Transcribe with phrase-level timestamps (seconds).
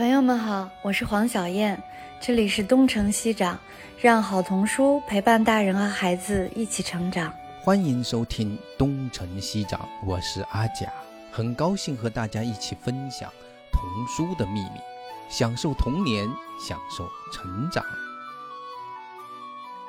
[0.00, 1.78] 朋友们好，我是黄小燕，
[2.18, 3.60] 这里是东城西长，
[4.00, 7.30] 让好童书陪伴大人和孩子一起成长。
[7.60, 10.90] 欢迎收听东城西长，我是阿甲，
[11.30, 13.30] 很高兴和大家一起分享
[13.70, 14.80] 童书的秘密，
[15.28, 16.26] 享受童年，
[16.58, 17.84] 享受成长。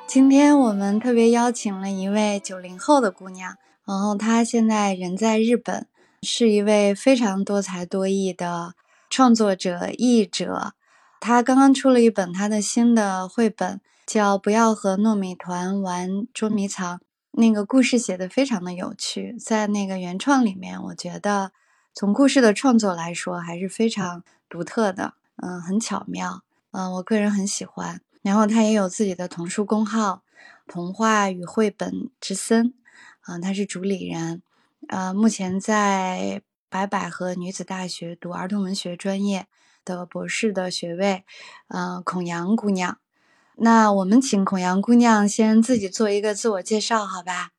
[0.06, 3.56] 今天我们特别邀请了一位九零后的姑娘，
[3.86, 5.86] 然后她现在人在日本，
[6.20, 8.74] 是一位非常多才多艺的。
[9.12, 10.72] 创作者、译者，
[11.20, 16.96] 他刚刚出了一本他的新的绘本，叫《不要和糯米团玩捉迷藏》。
[17.32, 21.52] 那个故事写的非常的有趣，在那个原创里面，我觉得
[21.92, 26.40] 从故事的创作来说还是非常独特的，嗯，很巧妙，
[26.70, 28.00] 嗯，我个人很喜欢。
[28.22, 30.22] 然后他也有自己的童书公号
[30.66, 32.72] “童话与绘本之森”，
[33.28, 34.40] 嗯，他是主理人，
[34.88, 36.40] 呃，目前在。
[36.72, 39.46] 白百合女子大学读儿童文学专业
[39.84, 41.22] 的博士的学位，
[41.68, 42.96] 嗯，孔阳姑娘。
[43.56, 47.50] 那我们请孔阳姑娘先自己做一个自我介绍，好吧？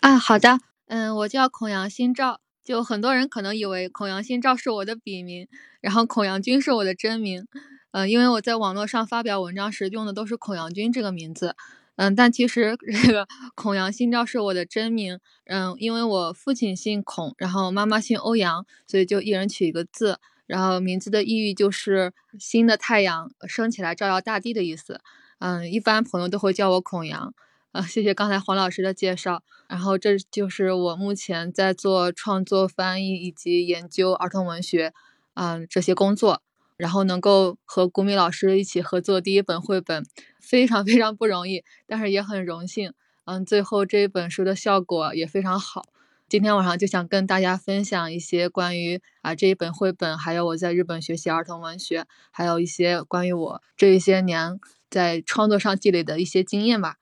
[0.00, 0.60] 啊，好的。
[0.86, 5.46] 嗯，我叫孔阳新照，就很多人可能以为孔阳新照是我的笔名，
[5.82, 7.46] 然后孔阳君是我的真名。
[7.90, 11.56] 嗯，因为我在网络上发表文章时用的都是孔阳君这个名字。
[11.96, 15.20] 嗯，但其实这个孔阳新照是我的真名。
[15.46, 20.18] 嗯，因为我父亲姓孔，然后妈妈姓欧阳，所以就一人取一个字。
[20.46, 25.00] 然后名字的意义就是新的太阳升起来照耀大地的意思。
[25.38, 27.32] 嗯，一般朋友都会叫我孔阳。
[27.72, 29.42] 啊，谢谢刚才黄老师的介绍。
[29.68, 34.92] 然后这就是我目前在做创作、翻译以及研究儿童文学，
[35.34, 36.42] 嗯，这些工作。
[36.76, 40.04] 然后能够和古米老师一起合作第一本绘本，
[40.40, 42.92] 非常非常不容易，但是也很荣幸。
[43.26, 45.84] 嗯，最后这一本书的效果也非常好。
[46.28, 54.58] 今天晚上就想跟大家分享一些关于啊这一本绘本，还有我在日本学习儿童文学，还有一些关于我这一些年
[54.90, 56.96] 在创作上积累的一些经验吧。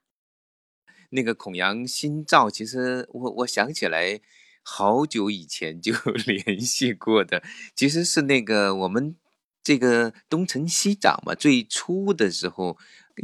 [1.11, 4.21] 那个孔阳新照，其实我我想起来，
[4.63, 5.93] 好久以前就
[6.27, 7.43] 联系过的，
[7.75, 9.17] 其实是那个我们。
[9.63, 12.77] 这个东城西长嘛，最初的时候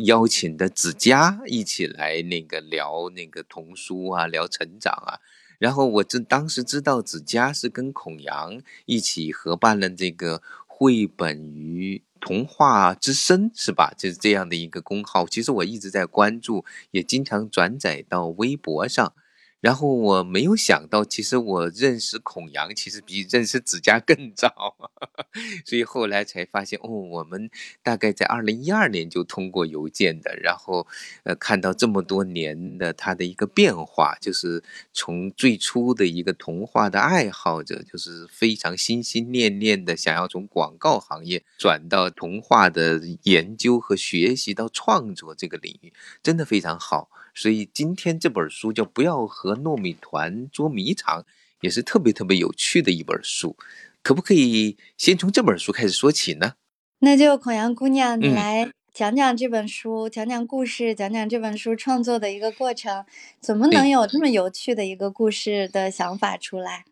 [0.05, 5.21] 邀请的子佳一起来那个聊那个童书啊，聊成长啊。
[5.59, 13.93] 然后我这当时知道子佳是跟孔阳一起合办了这个绘本与童话之声，是吧？
[13.99, 15.27] 就是这样的一个公号。
[15.27, 19.13] 其实我一直在关注，也经常转载到微博上。
[19.61, 24.77] 然后我没有想到，其实我认识孔阳，其实比认识子佳更早，
[25.67, 27.51] 所以后来才发现，哦，我们
[27.83, 30.87] 大概在二零一二年就通过邮件的，然后，
[31.25, 45.93] 呃，看到这么多年的他的一个变化，就是从最初的一个童话的爱好者，就是非常心心念念的想要从广告行业转到童话的研究和学习到创作这个领域，
[46.23, 47.11] 真的非常好。
[47.39, 51.23] 所以今天这本书叫《不要和糯米团捉迷藏》，
[51.61, 53.57] 也是特别特别有趣的一本书。
[54.03, 56.55] 可不可以先从这本书开始说起呢？
[56.99, 63.05] 那就孔阳姑娘，你来讲讲这本书，讲讲故事，讲讲这本书创作的一个过程，
[63.41, 66.87] 怎么能有这么有趣的一个故事的想法出来？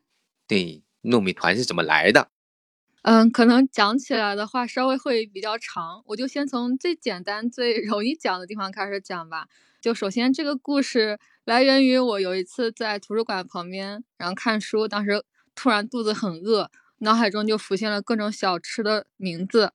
[0.46, 2.28] 对，糯米团是怎么来的？
[3.06, 9.47] 嗯，可能讲起来的话稍微会比较长，我就先从最简单、最容易讲的地方开始讲吧。
[9.81, 15.22] 就首先，这个故事来源于我有一次在图书馆旁边，然后看书，当时
[15.55, 16.69] 突然肚子很饿，
[16.99, 19.73] 脑海中就浮现了各种小吃的名字。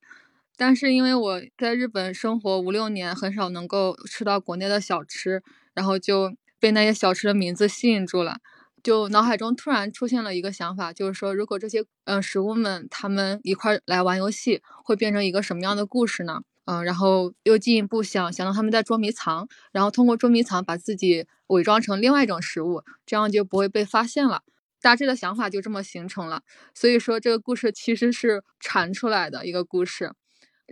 [0.58, 8.40] 但是因为我在日本生活五六年，很少能够吃到国内的小吃，然后就被那些小吃的名字吸引住了。
[8.82, 16.42] 就脑海中突然出现了一个想法，就是说，如果这些嗯食物们他们一块来玩游戏，会变成一个什么样的故事呢？
[16.64, 24.42] 嗯，然后又进一步想想到他们在捉迷藏，然后通过捉迷藏把自己伪装成另外一种食物，这样就不会被发现了。
[24.80, 26.42] 大致的想法就这么形成了。
[26.74, 30.12] 所以说这个故事其实是传出来的一个故事。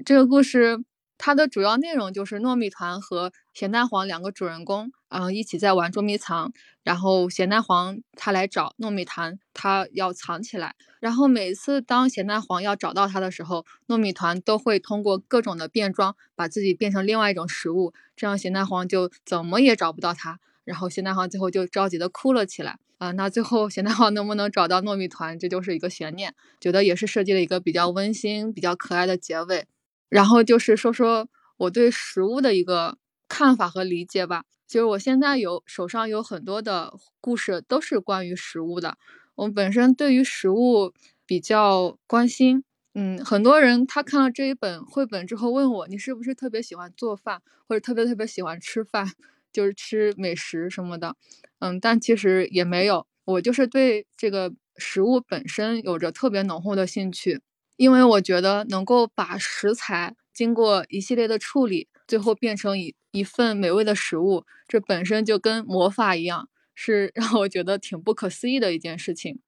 [0.05, 0.85] 这个故事。
[1.23, 6.53] 它的主要内容就是糯米团和咸蛋黄两个主人公，嗯，一起在玩捉迷藏。
[6.83, 10.75] 然后咸蛋黄他来找糯米团，他要藏起来。
[10.99, 20.41] 然后每次当咸蛋黄要找到他的时候，糯米团都会通过各种的变装，把自己变成另外一种食物，这样咸蛋黄就怎么也找不到他。
[20.65, 22.79] 然后咸蛋黄最后就着急的哭了起来。
[22.99, 26.35] 啊，那最后咸蛋黄能不能找到糯米团，这就是一个悬念。
[26.61, 29.67] 觉得也是设计了一个比较温馨、比较可爱的结尾。
[30.09, 32.99] 然后就是说说我对食物的一个
[33.31, 34.45] 看法和理解吧。
[34.69, 38.99] 就是我现在有手上有很多的故事都是关于食物的。
[39.37, 40.93] 我本身对于食物
[41.27, 42.63] 比较关心，
[42.95, 49.07] 嗯，很多人他看了这一本绘本之后问我，你是不是特别喜欢做饭，或者特别特别喜欢吃饭，
[49.53, 51.17] 就是吃美食什么的。
[51.61, 57.41] 嗯，但其实也没有，我就是对这个食物本身有着特别浓厚的兴趣，
[57.77, 69.39] 因为我觉得能够把食材经过一系列的处理，最后变成一一份美味的食物，这本身就跟魔法一样，是让我觉得挺不可思议的一件事情。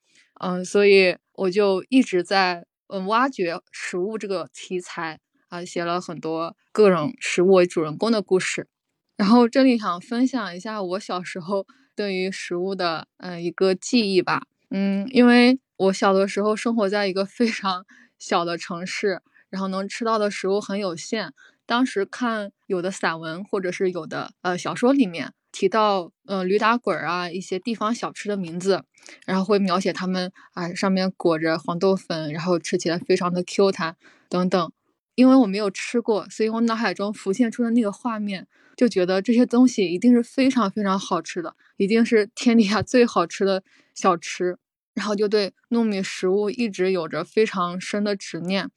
[0.40, 2.64] 嗯，所以我就一直在。
[2.94, 5.18] 嗯，挖掘食物这个题材
[5.48, 8.68] 啊，写了很多各种食物为主人公的故事。
[9.16, 11.66] 然后这里想分享一下我小时候
[11.96, 14.42] 对于食物的嗯一个记忆吧。
[14.68, 17.86] 嗯，因为我小的时候生活在一个非常
[18.18, 21.32] 小的城市，然后能吃到的食物很有限。
[21.72, 25.32] 当时看有的散文或者是有的呃小说里面。
[25.50, 28.84] 提到呃驴打滚儿啊一些地方小吃的名字，
[29.26, 33.96] 然后会描写他们啊上面裹着黄豆粉，然后吃起来非常的 Q 弹
[34.28, 34.72] 等等。
[35.14, 38.46] 因为我没有吃过，所以我脑海中浮现出的那个画面，
[38.76, 43.62] 就觉得这些东西一定是非常非常好吃的，一定是天底下最好吃的
[43.94, 44.58] 小吃。
[44.94, 48.70] 然后就对糯米食物一直有着非常深的执念。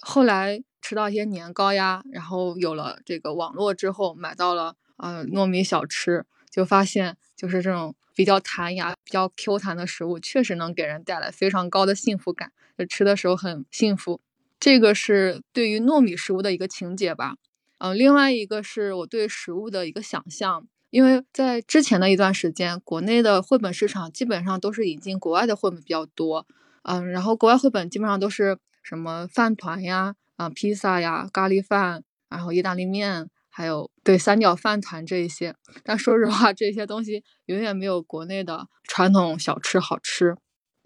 [0.00, 4.76] 后来吃到一些年糕呀，然后有了这个网络之后，买到了。
[5.00, 14.20] 呃，糯米小吃就发现，就是这种比较弹牙、比较 Q 弹的食物，确实能给人带来非常高的幸福感，就吃的时候很幸福。
[14.58, 17.36] 这个是对于糯米食物的一个情节吧。
[17.78, 26.44] 嗯，另外一个是我对食物的一个想象，因为在之前的一段时间，国内的绘本市场基本上都是引进国外的绘本比较多。
[26.82, 33.28] 嗯，然后国外绘本基本上都是什么饭团呀、啊披萨呀、咖喱饭，然后意大利面。
[33.50, 35.52] 还有对三角饭团这一些，
[35.82, 40.36] 但说实话，这些东西远远没有国内的传统小吃好吃，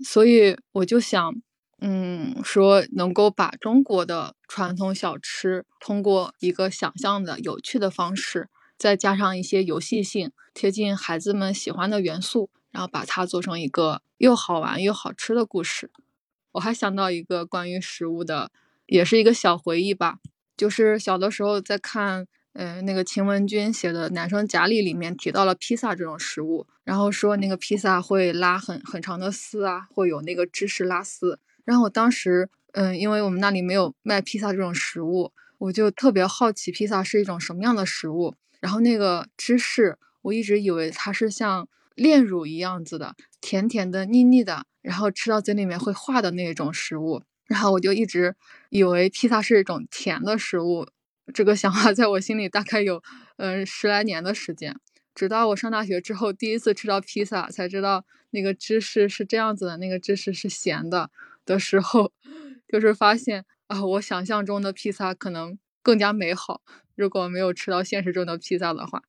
[0.03, 1.35] 所以我就想，
[1.83, 8.49] 嗯，说能够把中国的传统小吃通过一个想象的有趣的方式，
[8.79, 15.91] 再加上一些游戏性、贴近孩子们喜欢的元素，然后把它做成一个又好玩又好吃的故事。
[16.53, 18.51] 我还想到一个关于食物的，
[18.87, 20.19] 也是一个小回忆吧，
[20.57, 22.27] 就是小的时候在看。
[22.55, 31.41] 嗯，那个秦文君写的《男生甲里》里面提到了披萨这种食物，然后说那个披萨会拉很很长的丝啊，会有那个芝士拉丝。
[31.65, 38.35] 然后我当时，嗯，因为我们那里没有卖披萨这种食物，我就特别好奇披萨是一种什么样的食物。
[38.61, 47.23] 然后那个芝士，我一直以为它是像炼乳一样子的，甜甜的、腻腻的，然后吃到嘴里面会化的那种食物。
[47.53, 48.35] 然后我就一直
[48.71, 50.87] 以为披萨是一种甜的食物。
[51.35, 53.03] 这个想法在我心里大概有，
[53.37, 54.75] 嗯，十来年的时间。
[55.15, 61.11] 直到我上大学之后，第一次吃到披萨，才知道那个芝士是这样子的，那个芝士是咸的
[61.45, 62.11] 的时候，
[62.67, 66.63] 就是发现啊，我想象中的披萨可能更加美好。
[66.97, 69.03] 如果没有吃到现实中的披萨的话，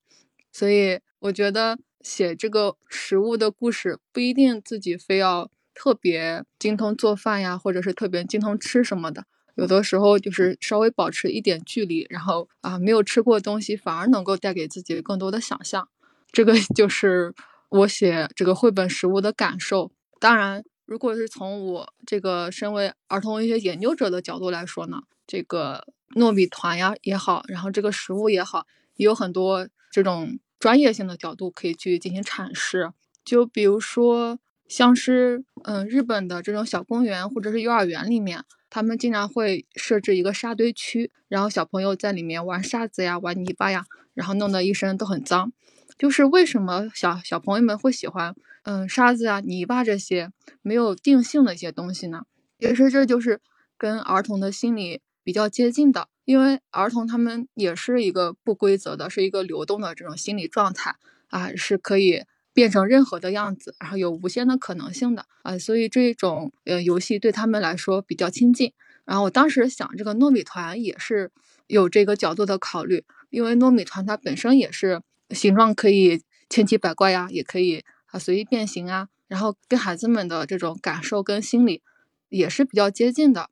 [0.52, 9.26] 所以我觉得写这个食物的故事，不一定自己非要特别精通做饭呀，或者是特别精通吃什么的。
[9.56, 15.88] 有的时候就是稍微保持一点距离，然后啊，没有吃过的东西反而能够带给自己更多的想象。
[16.32, 17.34] 这个 就是
[17.70, 19.92] 我写这个绘本食物的感受。
[20.20, 28.66] 当然，如果是从我这个身为儿童文学研究者的角度来说呢，这个糯米团呀也好，然后这个食物也好，
[28.96, 32.92] 也有很多这种专业性的角度可以去进行阐释。
[33.24, 38.44] 就比如说，像是嗯日本的这种小公园或者是幼儿园里面。
[38.70, 45.54] 他们经常会设置一个沙堆区，然后小朋友在里面玩沙子呀、玩泥巴呀，然后弄得一身都很脏。
[45.96, 50.32] 就是为什么小小朋友们会喜欢嗯沙子啊、泥巴这些
[50.64, 52.24] 没有定性的一些东西呢？
[52.60, 53.42] 其实这就是
[53.78, 60.96] 跟儿童的心理比较接近的，因为儿童他们也是一个不规则的，是一个流动的这种心理状态
[61.28, 62.24] 啊，是可以。
[62.54, 68.72] 变成任何的样子，然后有无限的可能性的啊，所以这种呃游戏对他们来说比较亲近。
[69.06, 71.32] 然后我当时想，这个糯米团也是
[71.68, 81.82] 有这个角度的考虑，因为糯米团它本身也是形状可以千奇百怪呀，也可以啊随意变形啊，然后跟孩子们的这种感受跟心理
[82.30, 83.50] 也是比较接近的。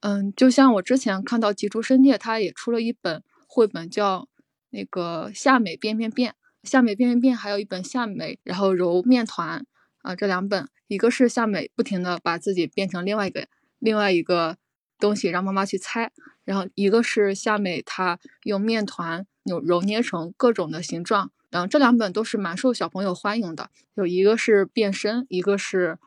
[0.00, 4.28] 嗯，就像我之前看到吉竹伸介，他也出了一本绘本，叫
[4.70, 6.34] 那个夏美变变变。
[6.66, 9.64] 夏美变变变，还有一本夏美，然后揉面团
[10.02, 13.46] 啊，这两本，一个是夏美不停的把自己变成另外一个
[13.78, 14.58] 另外一个
[14.98, 16.10] 东西，让妈妈去猜，
[16.44, 25.98] 然后一个是夏美她用面团扭揉捏成各种的形状，然后这两本都是蛮受小朋友欢迎的，有一个是变身，一个是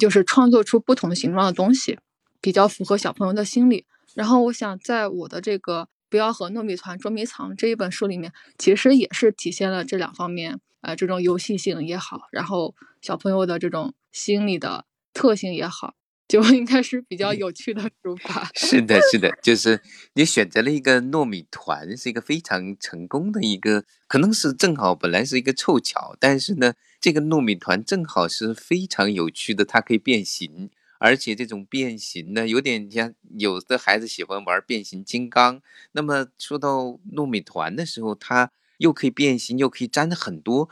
[0.00, 1.98] 就是创作出不同形状的东西。
[2.38, 3.86] 比较符合小朋友的心理。
[4.14, 15.94] 然后我想在我的这个《不要和糯米团捉迷藏》这一本书里面，其实也是体现了这两方面，呃，这种游戏性也好，然后小朋友的这种心理的特性也好。
[16.28, 18.50] 就 应该是比较有趣的书法。
[18.56, 19.80] 是的，是的，就是
[20.14, 35.60] 你选择了一个糯米团，是一个非常成功的一个，可能是正好本来是一个凑巧，但是呢，这个糯米团正好是非常有趣的，它可以变形，而且这种变形呢，有点像有的孩子喜欢玩变形金刚。
[35.92, 40.68] 那么说到糯米团的时候，它又可以变形，又可以粘很多。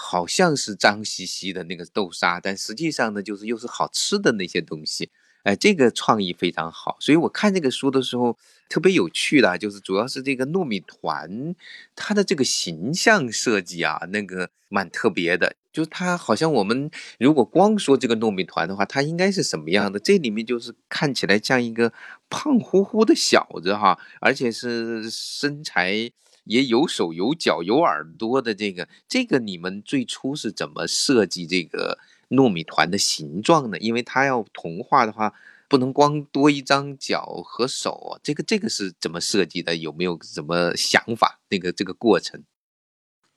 [0.00, 5.10] 好像是脏兮兮的那个豆沙，但实际上呢，就是又是好吃的那些东西。
[5.42, 11.52] 哎，这个创意非常好，所以我看这个书的时候特别有趣的，就是主要是这个糯米团，
[11.96, 15.56] 它的这个形象设计啊，那个蛮特别的。
[15.78, 20.00] 就它好像我们如果光说这个糯米团的话，它应该是什么样的？
[20.00, 21.92] 这里面就是看起来像一个
[22.28, 26.10] 胖乎乎的小子哈，而且是身材。
[26.44, 31.98] 也有手有脚有耳朵的这个，这个你们最初是怎么设计这个
[32.30, 33.76] 糯米团的形状呢？
[33.78, 35.34] 因为它要童话的话，
[35.68, 39.76] 不能光多一张脚和手，这个这个是怎么设计的？
[39.76, 41.38] 有没有什么想法？
[41.50, 42.42] 那个这个过程？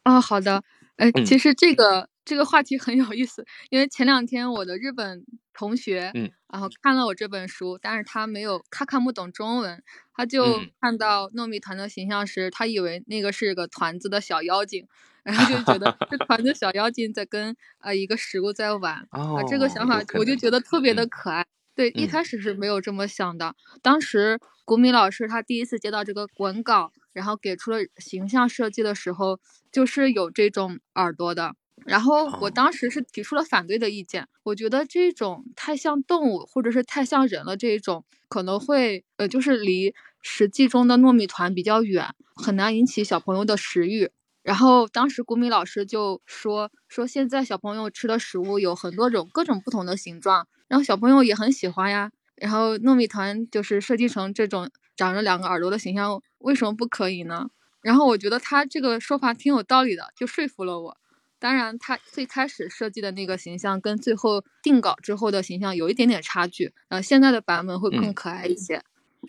[0.03, 0.63] 啊，好的，
[0.97, 2.09] 哎，其实这个。
[2.23, 9.81] 这个话题很有意思，因为前两天我的日本同学，嗯，然后看了我这本书，但是他没有，他看不懂中文，
[10.13, 14.87] 他就看到糯米团的形象时，他以为那个是个团子的小妖精，
[15.23, 21.43] 然后就觉得 这团子小妖精在跟呃一个食物在玩，啊，这个想法我就觉得特别的可爱。
[21.73, 23.55] 对，一开始是没有这么想的。
[23.81, 29.39] 当时古米老师他第一次接到这个文稿，然后给出了形象设计的时候，
[29.71, 31.55] 就是有这种耳朵的。
[31.85, 44.11] 然后我当时是提出了反对的意见，我觉得这种太像动物或者是太像人了，这一种可能会呃就是离实际中的糯米团比较远，很难引起小朋友的食欲。
[44.43, 52.11] 然后当时古米老师就说说现在小朋友吃的食物有很多种各种不同的形状，然后小朋友也很喜欢呀。
[52.35, 57.49] 然后糯米团就是设计成这种长着两个耳朵的形象，为什么不可以呢？
[57.81, 60.97] 然后我觉得他这个说法挺有道理的，就说服了我。
[61.39, 68.83] 当然，他最开始设计的那个形象跟最后定稿之后的形象有一点点差距，呃，现在的版本会更可爱一些。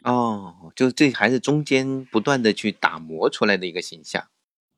[0.05, 4.27] 哦，就是这还是中间不断的去打磨出来的一个形象。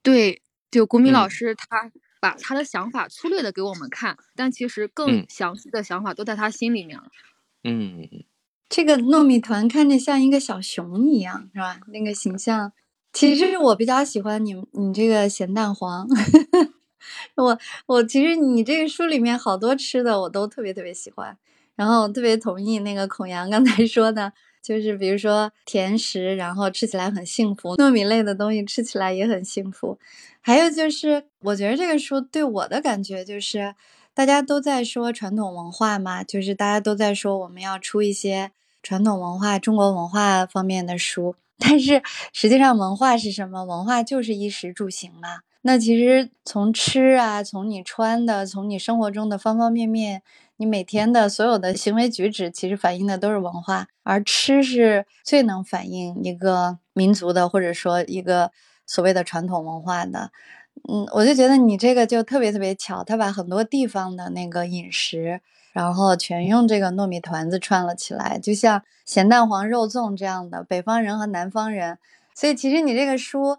[0.02, 7.08] 对，就古米老师他把他的想法粗略的给我们看，但其实更详细的想法都在他心里面了。
[7.64, 8.08] 嗯，
[8.68, 11.80] 这个糯米团看着像一个小熊一样，是吧？
[11.88, 12.72] 那个形象，
[13.12, 16.08] 其实我比较喜欢你你这个咸蛋黄。
[17.36, 21.36] 我我其实你这个书里面好多吃的我都特别特别喜欢，
[21.76, 29.98] 然后特别同意那个孔阳刚才说的，就是比如说甜食，然后吃起来很幸福，糯米类的东西吃起来也很幸福。
[30.40, 33.74] 还有就是，我觉得这个书对我的感觉就是，
[34.14, 42.00] 大家都在说传统文化嘛，就是大家都在说我们要出一些传统文化、中国文化方面的书，但是
[42.32, 43.64] 实际上文化是什么？
[43.64, 45.40] 文化就是衣食住行嘛。
[45.62, 50.22] 那其实从吃啊，从你穿的，从你生活中的方方面面，
[50.58, 53.88] 你每天的所有的行为举止，其实反映的都是文化。
[54.04, 58.52] 而吃是最能反映一个民族的，或者说一个
[58.86, 60.30] 所谓的传统文化的。
[60.88, 65.40] 嗯，我就觉得你这个就特别特别巧，他把很多地方的那个饮食，
[65.72, 71.98] 然后全用这个糯米团子串了起来，就像咸蛋黄肉粽这样的北方人和南方人。
[72.34, 73.58] 所以其实你这个书。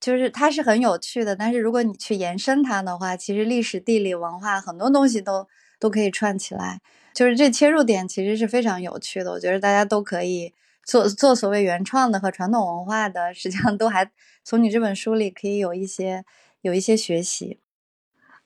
[0.00, 5.48] 就是它是很有趣的，但是如果你去延伸它的话，其实历史、地理、文化很多东西都
[5.80, 6.80] 都可以串起来。
[7.12, 14.08] 就是这切入点其实是非常有趣的，我觉得大家都可以做做所谓原创的和传统文化的，实际上都还
[14.44, 16.24] 从你这本书里可以有一些
[16.60, 17.60] 有一些学习。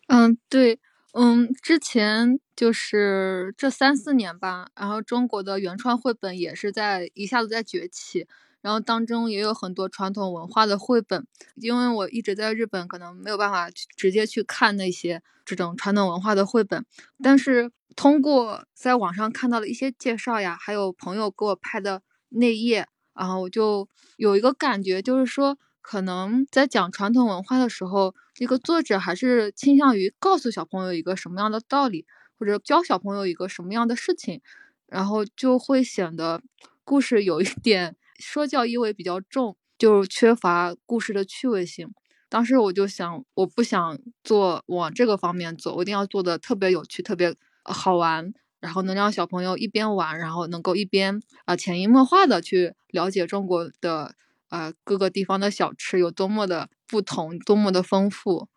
[0.09, 0.79] 嗯，对，
[1.15, 8.27] 嗯，之前就是这三四年吧，然后中国的原创绘本也是在一下子在崛起。
[8.61, 11.27] 然后当中也有很多传统文化的绘本，
[11.57, 16.87] 因为我一直在日本，可能没有办法直接去看那些这种传统文化的绘本。
[17.21, 32.07] 但是通过在网上看到的一些介绍呀，还有朋友给我拍的内页，然后我就有一个感觉，就是说可能在讲传统文化的时候，这个作者还是倾向于告诉小朋友一个什么样的道理，
[32.39, 34.41] 或者教小朋友一个什么样的事情，
[34.87, 36.41] 然后就会显得
[36.85, 37.97] 故事有一点。
[38.19, 41.93] 说教意味比较重，就缺乏故事的趣味性。
[42.29, 47.35] 当时我就想，我不想做往这个方面走，我一定要做的特别有趣、特别
[47.65, 48.33] 好玩。
[48.61, 54.15] 然后能让小朋友一边玩，然后能够一边啊潜移默化的去了解中国的
[54.53, 58.49] 啊各个地方的小吃有多么的不同，多么的丰富。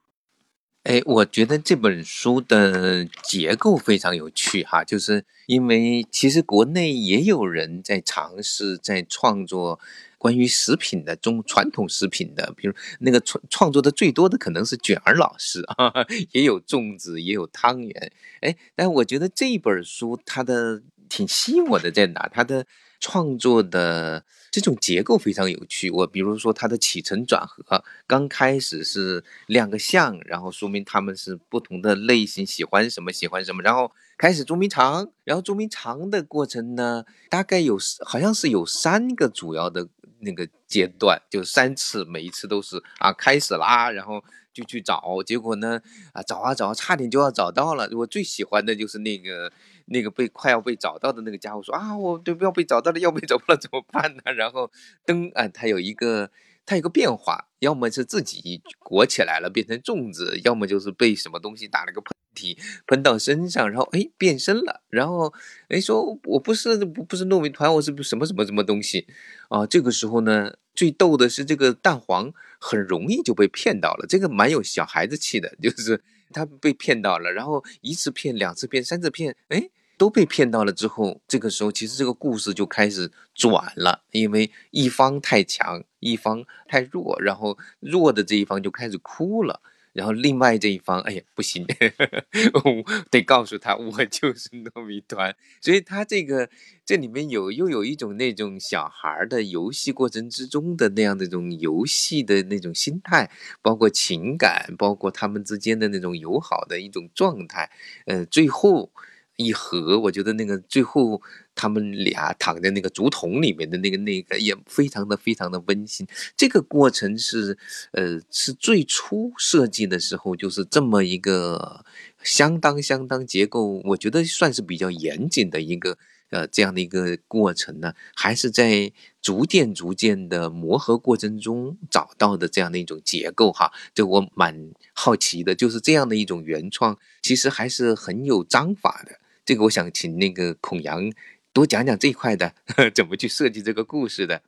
[0.84, 9.80] 哎，我觉得这本书的结构非常有趣哈，就是因为其实国内也有人在尝试在创作
[10.20, 15.92] 关于食品的中传统食品的，比如那个创创作的最多的可能是卷儿老师啊，
[16.34, 18.12] 也有粽子，也有汤圆。
[18.42, 20.84] 哎，但我觉得这本书它的
[21.16, 22.30] 挺吸引我的在哪？
[22.34, 22.66] 他的
[23.00, 24.26] 创作的。
[24.52, 25.90] 这种结构非常有趣。
[25.90, 45.82] 我比如说他的起承转合，刚开始是亮个相，然后说明他们是不同的类型，喜欢什么喜欢什么，然后开始捉迷藏，然后捉迷藏的过程呢，大概有好像是有三个主要的那个阶段，就三次，每一次都是啊开始啦，然后就去找，结果呢
[46.14, 47.90] 啊找啊找，差点就要找到了。
[47.92, 49.52] 我最喜欢的就是那个。
[49.86, 54.34] 那个被快要被找到的那个家伙说啊，我对不要被找到了，要被找不了怎么办呢？
[54.34, 54.72] 然后
[55.06, 56.32] 灯啊，它有一个
[56.66, 65.32] 它有个变化，要么是自己裹起来了变成粽子，要么就是被什么东西打了个喷嚏喷到身上，然后哎变身了，然后
[65.68, 69.08] 哎说我不是不不是糯米团，我是什么什么什么东西
[69.50, 69.68] 啊？
[69.68, 76.04] 这个时候呢，最逗的是这个蛋黄很容易就被骗到了，这个蛮有小孩子气的，就是。
[76.32, 89.62] 他被骗到了，然后一次骗、两次骗、三次骗，哎，都被骗到了之后，这个时候其实这个故事就开始转了，因为一方太强，一方太弱，然后弱的这一方就开始哭了。
[89.96, 91.66] 然后另外这一方，哎呀，不行，
[93.10, 95.34] 得告诉他我就是糯米团。
[95.62, 96.50] 所以他这个
[96.86, 107.72] 这里面有又有一种那种小孩的游戏过程之中的那样的一种游戏的那种心态，包括情感，包括他们之间的那种友好的一种状态。
[108.06, 108.92] 呃，最后。
[109.38, 111.22] 一盒，我觉得那个最后
[111.56, 116.06] 他们俩躺在那个竹筒里面的那个那个也非常的非常的温馨。
[116.36, 117.58] 这个过程是，
[117.92, 121.86] 呃，是最初设计的时候就是这么一个
[122.22, 125.98] 相当相当结构，我觉得算是比较严谨的一个
[126.30, 133.72] 呃这样的一个过程呢，还是在逐渐逐渐的磨合过程中找到的这样的一种结构哈。
[133.94, 139.20] 这我蛮好奇的，就是这样的一种原创，其实还是很有章法的。
[139.46, 141.12] 这个我想请那个孔阳
[141.56, 142.54] 多讲讲这一块的，
[142.94, 144.42] 怎么去设计这个故事的。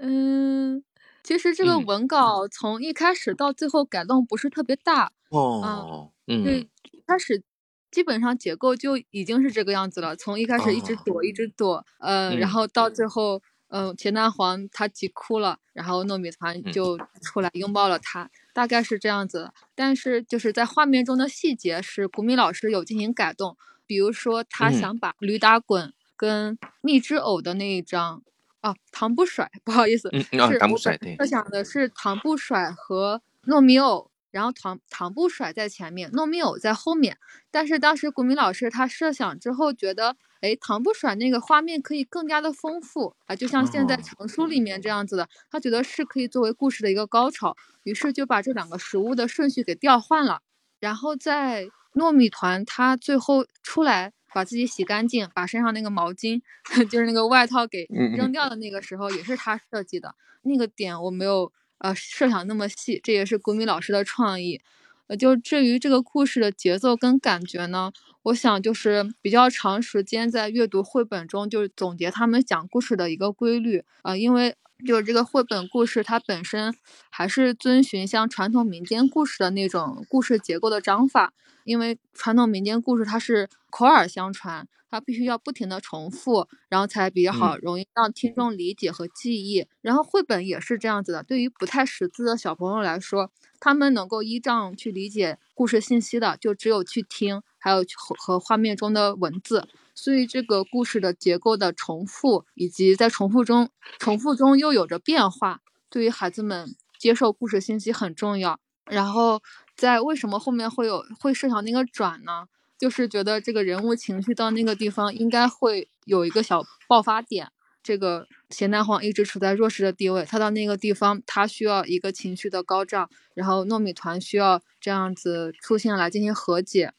[0.00, 0.82] 嗯，
[1.22, 6.10] 其实这个文稿从一开始到最后改动不是特别大哦。
[6.26, 6.66] 嗯，对，
[7.06, 7.42] 开始
[7.90, 10.16] 基本上结构就已经是这个样子了。
[10.16, 19.52] 从一开始一直躲一直躲，呃，然后到最后，嗯，钱蛋黄他急哭了，然后糯米团就出来拥抱了他，大概是这样子。
[19.74, 23.58] 但是就是在画面中的细节是古米老师有进行改动。
[23.86, 28.22] 比如说，他想把驴打滚跟蜜汁藕的那一张，
[28.62, 37.18] 哦，糖不甩， 不好意思，是我设想的是糖不甩和糯米藕，然后糖糖不甩在前面，糯米藕在后面。
[37.50, 50.40] 但是当时古明老师他设想之后觉得，哎，糖不甩那个画面可以更加的丰富啊，就像现在成书里面这样子的，他觉得是可以作为故事的一个高潮，于是就把这两个食物的顺序给调换了，
[50.80, 51.68] 然后在。
[51.94, 56.42] 糯米团他最后出来把自己洗干净，把身上那个毛巾，
[56.90, 60.14] 就是那个外套给扔掉的那个时候，也是他设计的。
[60.42, 64.60] 那个点我没有呃设想那么细，这也是古米老师的创意。
[65.06, 67.92] 呃，就至于这个故事的节奏跟感觉呢，
[68.24, 74.56] 我想就是比较长时间在阅读绘本中，就是总结他们讲故事的一个规律啊，因为。
[74.84, 76.74] 就是这个绘本故事，它本身
[77.08, 81.32] 还是遵循像传统民间故事的那种故事结构的章法，
[81.62, 89.64] 因为传统民间故事它是口耳相传，它必须要不停的重复，然后才比较好，容易让听众理解和记忆。
[89.80, 99.66] 然后绘本也是这样子的，对于不太识字的小朋友来说，他们能够依仗去理解故事信息的，就只有去听，还有和和画面中的文字。
[99.94, 108.60] 所以这个故事的结构的重复，以及在重复中，重复中又有着变化，对于孩子们接受故事信息很重要。
[108.84, 109.40] 然后
[109.74, 112.48] 在为什么后面会有会设想那个转呢？
[112.76, 117.50] 就是觉得这个人物情绪到那个地方应该会有一个小爆发点。
[117.84, 126.94] 这个咸蛋黄一直处在弱势的地位，他到那个地方，他需要一个情绪的高涨，然后糯米团需要这样子出现来进行和解，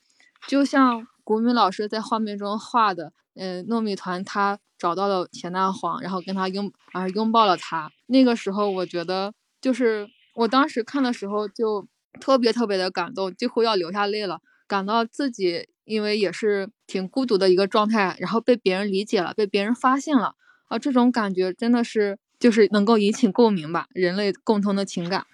[0.48, 1.08] 就像。
[1.28, 7.92] 国民老师在画面中画的，嗯，糯米团他找到了咸蛋黄，然后跟他拥，啊，拥抱了他。
[8.06, 11.88] 那个时候，我觉得就是我当时看的时候就
[12.22, 14.40] 特别特别的感动，几乎要流下泪了。
[14.68, 20.36] 感到自己因为也是挺孤独的一个状态，然后被别人理解了，被别人发现了
[20.68, 25.26] 啊，这种感觉真的是就是能够引起共鸣吧，人类共同的情感。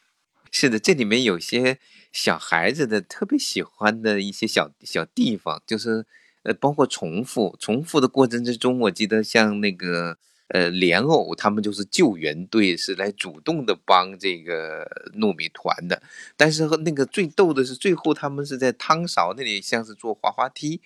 [0.51, 1.79] 是的，这里面有些
[2.11, 6.05] 小孩子的特别喜欢的一些小小地方，就是
[6.43, 10.17] 呃，包括重复，重复的过程之中，我记得像那个。
[10.53, 14.85] 呃，莲藕他们就是救援队，是来主动的帮这个
[15.15, 16.03] 糯米团的。
[16.35, 20.81] 但是和那个最逗的是，最后他们是在汤勺那里，像是坐滑滑梯，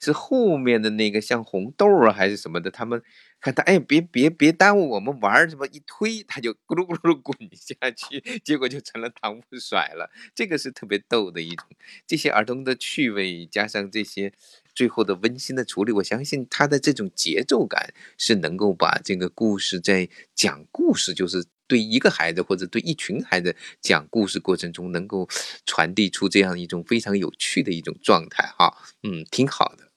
[0.00, 3.02] 是后面的那个像红豆啊还是什么的，他们。
[3.42, 10.10] 看他，哎，别别别耽误我们玩儿，这么一推，他就咕噜咕噜滚下去， 结果就成了糖不甩了。
[10.34, 11.66] 这个是特别逗的一种，
[12.06, 14.34] 这些儿童的趣味加上这些
[14.74, 25.26] 最后的温馨的处理，我相信他的这种节奏感是能够把这个故事在讲故事，就是对一个孩子或者对一群孩子讲故事过程中，能够
[25.64, 28.52] 传递出这样一种非常有趣的一种状态。
[28.58, 29.89] 哈，嗯，挺好的。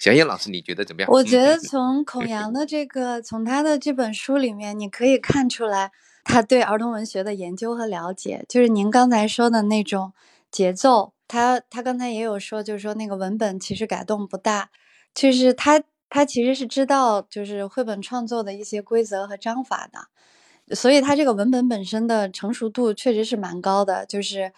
[0.00, 1.10] 小叶老师，你觉得怎么样？
[1.12, 5.92] 我觉得从孔阳的这个，从他的这本书里面，你可以看出来
[6.24, 8.42] 他对儿童文学的研究和了解。
[8.48, 10.14] 就是您刚才说的那种
[10.50, 14.70] 节奏，他他刚才也有说，就是说那个文本其实改动不大，
[15.14, 24.54] 就是他他其实是知道就是绘本创作的一些规则和章法的，所以他这个文本本身的成熟度确实是蛮高的，就是。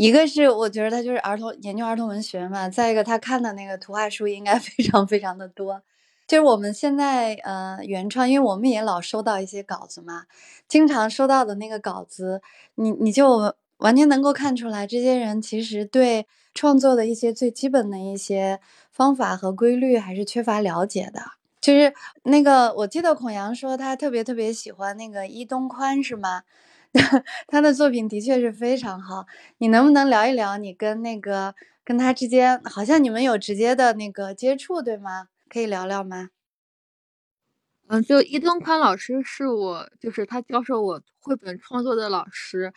[0.00, 5.82] 一个是我觉得他就是儿童研究儿童文学嘛，再一个他看的那个图画书应该 非常非常的多。
[6.24, 10.26] 就是我们现在呃原创，因为我们也老收到一些稿子嘛，
[10.68, 12.40] 经常收到的那个稿子，
[12.76, 18.60] 你你就完全能够看出来，这些人其实对创作的一些最基本的一些
[18.92, 21.22] 方法和规律还是缺乏了解的。
[21.60, 26.44] 就是那个我记得孔阳说他特别特别喜欢那个伊东宽，是吗？
[27.46, 29.26] 他的作品的确是非常好，
[29.58, 35.28] 你能不能聊一聊你跟那个跟他之间，好像你们有直接的那个接触，对吗？
[35.48, 36.30] 可以聊聊吗？
[37.88, 42.72] 嗯，就伊东宽老师是我，就是他教授我绘本创作的老师，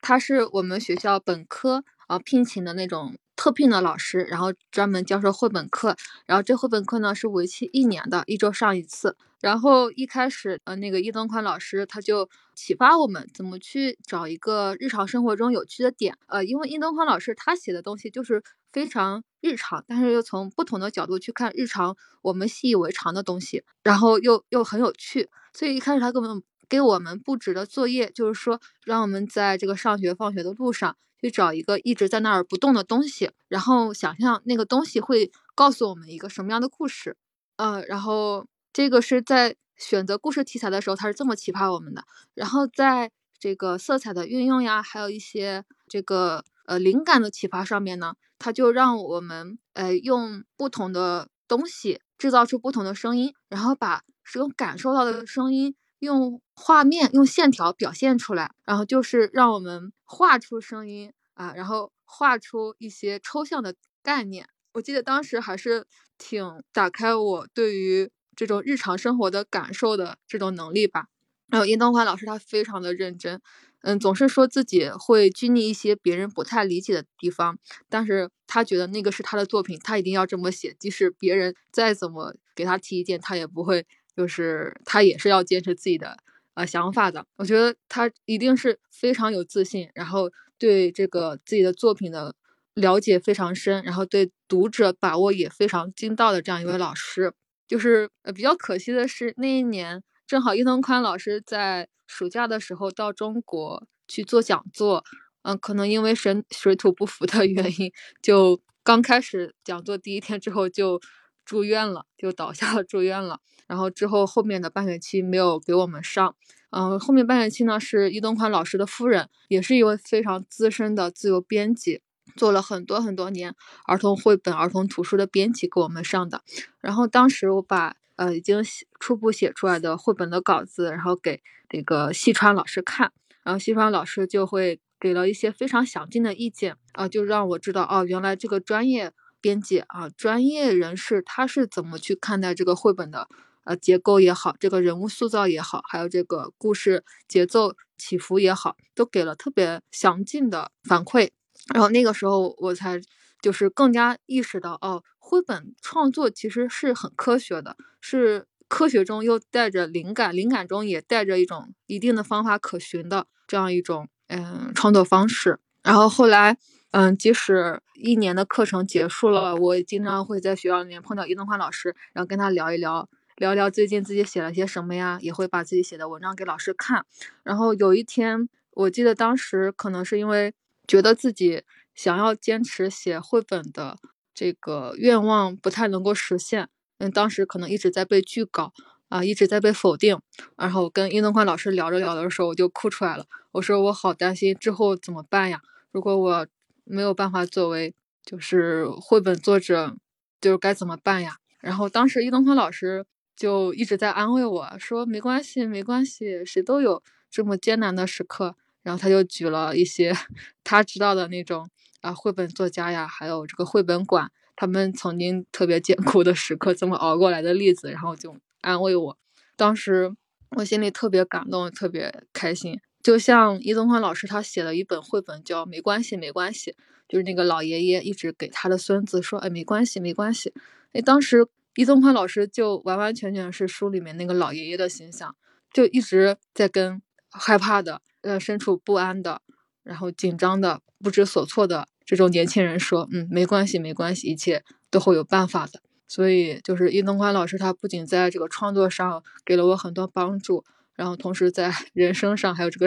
[0.00, 5.94] 他是我们学校本科啊聘请的那种特聘的老师，然后专门教授绘本课，
[6.24, 9.16] 然后这绘本课呢是为期一年的，一周上一次。
[9.42, 30.96] 然后一开始，呃，那个易东宽老师他就启发我们怎么去找一个日常生活中有趣的点，呃，因为易东宽老师他写的东西就是非常日常，但是又从不同的角度去看日常我们习以为常的东西，然后又又很有趣，所以一开始他给我们给我们布置的作业就是说，让我们在这个上学放学的路上
[31.26, 37.16] 去找一个一直在那儿不动的东西，然后想象那个东西会告诉我们一个什么样的故事，
[37.56, 38.46] 呃，然后。
[38.76, 42.04] 这个是在选择故事题材的时候，他是这么启发我们的。
[42.34, 64.48] 然后在这个色彩的运用呀，还有一些这个呃灵感的启发上面呢，他就让我们呃用不同的东西制造出不同的声音，然后把这种感受到的声音用画面、用线条表现出来，然后就是让我们画出声音啊，然后画出一些抽象的概念。
[64.74, 65.86] 我记得当时还是
[66.18, 68.10] 挺打开我对于。
[68.38, 71.06] 这种日常生活的感受的这种能力吧。
[71.48, 73.40] 然后殷东华老师他非常的认真，
[73.80, 86.16] 嗯，总是说自己会拘泥一些别人不太理解的地方，但是他觉得那个是他的作品，他一定要这么写，即使别人再怎么给他提意见，他也不会，就是他也是要坚持自己的
[86.54, 87.26] 呃想法的。
[87.36, 92.34] 我觉得他一定是非常有自信，然后对这个自己的作品的
[92.74, 97.32] 了解非常深，然后对读者把握也非常精到的这样一位老师。
[97.68, 105.04] 就是呃比较可惜的是，那一年正好伊藤宽老师在暑假的时候到中国去做讲座，
[105.42, 111.00] 嗯，可能因为身水土不服的原因，就刚开始讲座第一天之后就
[111.46, 113.40] 住院了，就倒下了住院了。
[113.66, 116.36] 然后之后后面的半学期没有给我们上，
[116.70, 122.02] 嗯，后面半学期呢是叶东宽老师的夫人，也是一位非常资深的自由编辑。
[122.36, 123.54] 做了很多很多年
[123.86, 126.42] 儿童绘本、儿童图书的编辑给我们上的，
[126.80, 128.62] 然后当时我把呃已经
[128.98, 143.28] 初步写出来的绘本的稿子，然后给这个西川老师看，然后西川老师就会给了一些非常详尽的意见啊，就让我知道哦，原来这个专业编辑啊，专业人士他是怎么去看待这个绘本的
[143.64, 151.30] 呃结构也好，这个人物塑造也好，还有这个故事节奏起伏也好，都给了特别详尽的反馈。
[151.74, 153.00] 然后那个时候我才
[153.42, 165.58] 就是更加意识到，哦，绘本创作其实是很科学的，是科学中又带着灵感，灵感中也带着一种一定的方法可循的这样一种嗯创作方式。
[165.82, 166.56] 然后后来，
[166.90, 177.04] 嗯，即使一年的课程结束了，我经常会在学校里面碰到易东宽老师，然后跟他聊一聊，聊聊最近自己写了些什么呀，也会把自己写的文章给老师看。
[177.42, 180.54] 然后有一天，我记得当时可能是因为
[180.86, 181.62] 觉得自己
[181.94, 183.98] 想要坚持写绘本的
[184.34, 188.72] 这个愿望不太能够实现，嗯，当时可能一直在被拒稿。
[189.08, 190.18] 啊，一直在被否定，
[190.56, 193.24] 然后跟殷东宽老师聊着聊的时候，我就哭出来了。
[193.52, 195.62] 我说我好担心之后怎么办呀？
[195.92, 196.46] 如果我
[196.86, 197.94] 没有办法作为
[198.24, 199.96] 就是绘本作者，
[200.40, 201.36] 就是该怎么办呀？
[201.60, 203.04] 然后当时殷东宽老师
[203.36, 208.56] 就一直在安慰我说没关系，没关系，谁都有这么艰难的时刻。
[208.82, 210.14] 然后他就举了一些
[210.64, 211.68] 他知道的那种
[212.00, 218.36] 啊绘本作家呀，还有这个绘本馆他们曾经特别艰苦的时刻怎么熬过来的例子，然后就。
[218.62, 219.18] 安慰我，
[219.54, 220.16] 当时
[220.56, 222.80] 我心里特别感动，特别开心。
[223.06, 226.72] 就像易东宽老师他写了一本绘本，叫《没关系，没关系》，
[227.08, 230.52] 就是那个老爷爷一直给他的孙子说：“哎，没关系，没关系。”
[230.92, 235.36] 哎，当时易东宽老师就完完全全是书里面那个老爷爷的形象，
[235.72, 239.40] 就一直在跟害怕的、呃，身处不安的、
[239.84, 250.64] 然后紧张的、不知所措的这种年轻人说：“嗯，没关系，没关系，一切都会有办法的。”所以，就是易东宽老师，他不仅在这个创作上给了我很多帮助，
[250.96, 252.86] 然后同时在 人生上，还有这个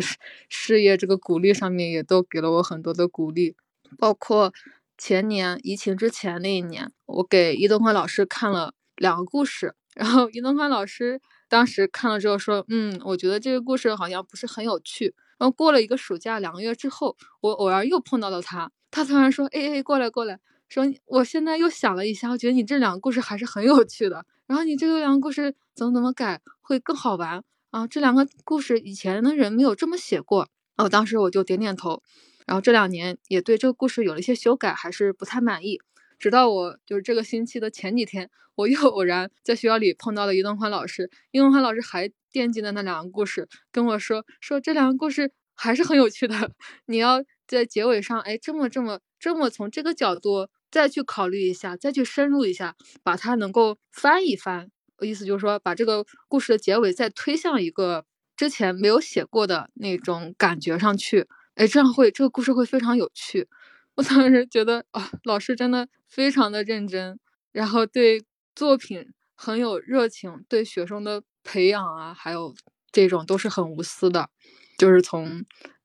[0.50, 3.56] 事业这个鼓励上面，也都给了我很多的鼓励。
[3.98, 4.52] 包括
[4.98, 24.24] 前年疫情之前那一年，我给易东宽老师看了两个故事，然后易东宽老师当时看了之后说：“嗯，我觉得这个故事好像不是很有趣。”然后过了一个暑假，两个月之后，我偶然又碰到了他，他突然说：“哎哎，过来过来。”说，我现在又想了一下，我觉得你这两个故事还是很有趣的。
[24.46, 27.88] 然后你这个两个故事怎么怎么改会更好玩啊？
[27.88, 30.50] 这两个故事以前的人没有这么写过。
[30.78, 32.02] 哦，当时我就点点头。
[32.46, 35.80] 然后这两年也对这个故事有了一些修改，还是不太满意。
[36.18, 46.52] 直到我就是这个星期的前几天，我又偶然在学校里碰到了于东宽老师，于东宽老师还惦记的那两个故事，跟我说说这两个故事还是很有趣的。
[46.86, 50.48] 你要在结尾上，哎，这么这么这么从这个角度。
[50.72, 54.70] 再去考虑一下，再去深入一下，把它能够翻一翻。
[55.00, 61.28] 我意思就是说，把这个故事的结尾再推向一个之前没有写过的那种感觉上去。
[61.56, 63.48] 哎，这样会这个故事会非常有趣。
[63.96, 67.20] 我当时觉得啊，老师真的非常的认真，
[67.52, 68.24] 然后对
[68.56, 72.56] 作品很有热情，对学生的培养啊，还有
[72.92, 74.30] 这种都是很无私的，
[74.78, 75.44] 就是从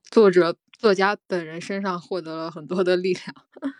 [0.09, 3.35] 作者作家本人身上获得了很多的力量。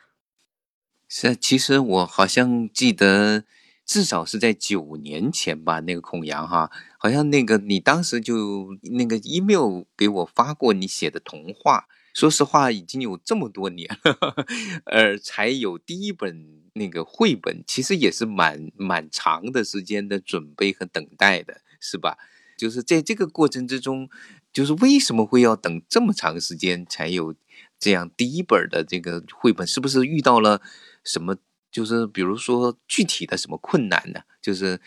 [1.08, 3.46] 是，其实我好像记得，
[3.86, 5.80] 至少是在九年前吧。
[5.82, 11.88] 那个孔阳哈，好像那个你当时就那个 email 给我发过你写的童话。
[12.14, 14.46] 说实话，已经有这么多年了，
[14.88, 22.18] 呃，才有第一本那个绘本，其实也是蛮蛮长的时间的准备和等待的，是吧？
[22.58, 24.10] 就是在这个过程之中，
[24.54, 27.36] 就是为什么会要等这么长时间才有
[27.78, 29.68] 这样第一本的这个绘本？
[29.68, 30.62] 是不是遇到了？
[31.04, 31.36] 什么
[31.76, 34.22] 就是比如说具体的什么困难呢？
[34.42, 34.80] 就是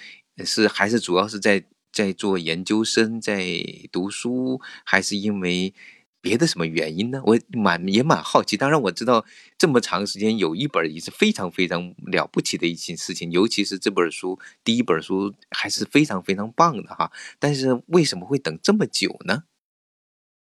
[0.43, 3.47] 是还是主要是在在做研究生，在
[3.93, 5.75] 读书，还是因为
[6.23, 7.21] 别的什么原因呢？
[7.27, 8.57] 我蛮也蛮好奇。
[8.57, 9.27] 当然我知道
[9.59, 17.13] 这么长时间有一本也是非常非常了不起的一件事情，尤其是这本书第一本书还是非常非常棒的哈。
[17.39, 19.43] 但是为什么会等这么久呢？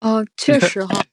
[0.01, 1.07] 哦，确实哈。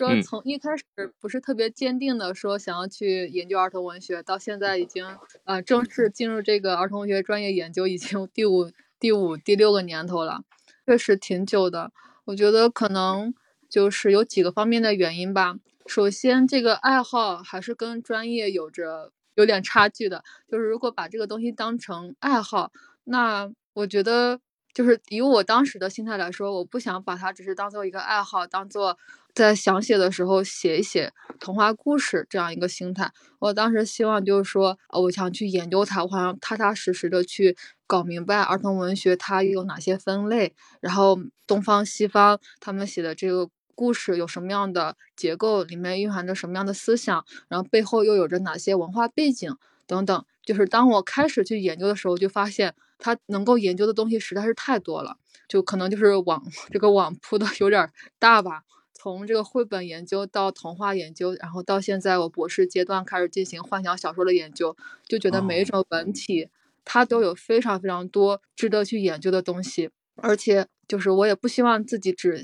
[0.00, 0.84] 说从一开始
[1.20, 5.06] 不是特别坚定的说想要去研究儿童文学，到现在已经
[5.44, 10.40] 呃正式进入这个儿童文学专业研究，已经第五第五第六个年头了，
[10.86, 11.92] 确实挺久的。
[12.24, 13.34] 我觉得可能
[13.68, 15.56] 就是有几个方面的原因吧。
[15.86, 20.24] 首先，这个爱好还是跟专业有着有点差距的。
[20.48, 22.72] 就是如果把这个东西当成爱好，
[23.04, 24.40] 那我觉得
[24.74, 28.98] 就是以我当时的心态来说，我不想把它只是当做一个爱好，当做。
[29.32, 37.56] 在想写的时候写一写童话故事这样一个心态，我当时希望就是说，呃，我想去研究它，我想踏踏实实的去
[37.86, 49.56] 搞明白儿童文学它有哪些分类，然后东方西方他们写的这个故事有什么样的结构，里面蕴含着什么样的思想，然后背后又有着哪些文化背景
[49.86, 50.24] 等等。
[50.44, 55.16] 就是当我开始去研究的时候，就发现它能够研究的东西实在是太多了，
[55.48, 58.62] 就可能就是网 这个网铺的有点大吧。
[58.92, 64.76] 从这个绘本研究到童话研究，然后到现在我博士阶段开始进行幻想小说的研究，
[65.08, 66.50] 就觉得每一种文体
[66.84, 72.42] 它都有非常非常多值得去研究的东西，而且就是我也不希望自己只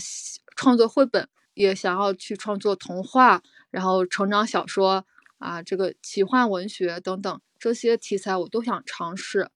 [0.56, 5.04] 创作绘本，也想要去创作童话，然后成长小说，
[5.36, 9.50] 啊，这个奇幻文学等等这些题材我都想尝试。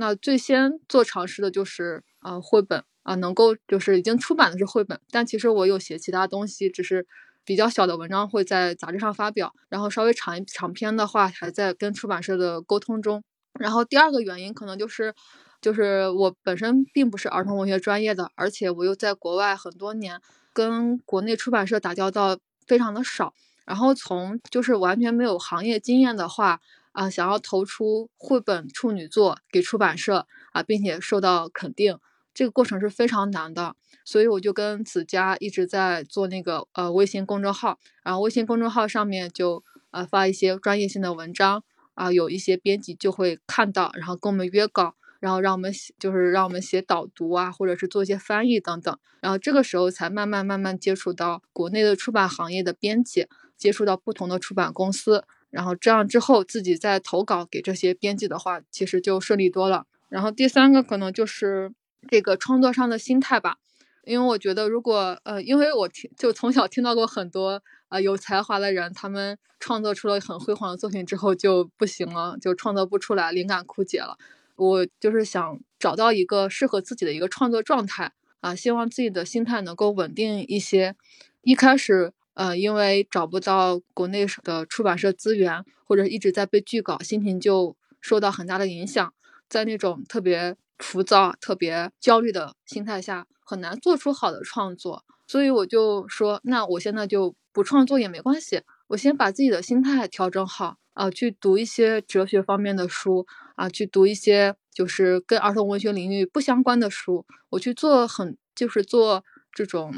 [0.00, 7.04] 那最先做尝试的就是啊绘本啊，能够就是已经出版的是绘本，但其实我有写其他东西，只是
[7.44, 13.24] 比较小的文章会在杂志上发表，然后稍微长一长篇的话还在跟出版社的沟通中。
[13.58, 15.12] 然后第二个原因可能就是，
[15.60, 20.20] 就是我本身并不是儿童文学专业的，而且我又在国外很多年，
[20.52, 23.34] 跟国内出版社打交道非常的少。
[23.66, 26.60] 然后从就是完全没有行业经验的话，
[26.98, 31.96] 啊，想要投出绘本处女作给出版社啊，并且受到肯定，
[32.34, 33.76] 这个过程是非常难的。
[34.04, 41.62] 所以我就跟子佳一直在做那个呃微信公众号，然后微信公众号上面就呃发一些专业性的文章
[41.94, 44.96] 啊，有一些编辑就会看到，然后跟我们约稿。
[45.20, 48.96] 然后让我们写，就是让我们写导读啊，或者是做一些翻译等等。
[49.20, 55.24] 然后这个时候才慢慢慢慢接触到国内的出版行业的编辑，接触到不同的出版公司。
[55.50, 59.86] 然后这样之后自己再投稿给这些编辑的话，其实就顺利多了。
[60.08, 61.72] 然后第三个可能就是
[62.08, 63.56] 这个创作上的心态吧，
[64.04, 74.16] 因为我觉得如果呃，因为我听就从小听到过很多呃有才华的人，他们创作出了很辉煌的作品之后就不行了，就创作不出来，灵感枯竭了。
[74.56, 80.96] 我就是想找到一个适合自己的一个创作状态啊，希望自己的心态能够稳定一些。
[81.42, 89.12] 一开始，呃，因为找不到国内的出版社资源，或者一直在被拒稿，心情就受到很大的影响。
[89.48, 95.04] 在那种特别浮躁、特别焦虑的心态下，很难做出好的创作。
[95.26, 100.76] 所以我就说，那我现在就不创作也没关系，我先把自己的心态调整好。
[100.94, 107.24] 啊，去读一些哲学方面的书啊，去读一些就是跟儿童文学领域不相关的书。
[107.50, 109.92] 我去做很就是做这种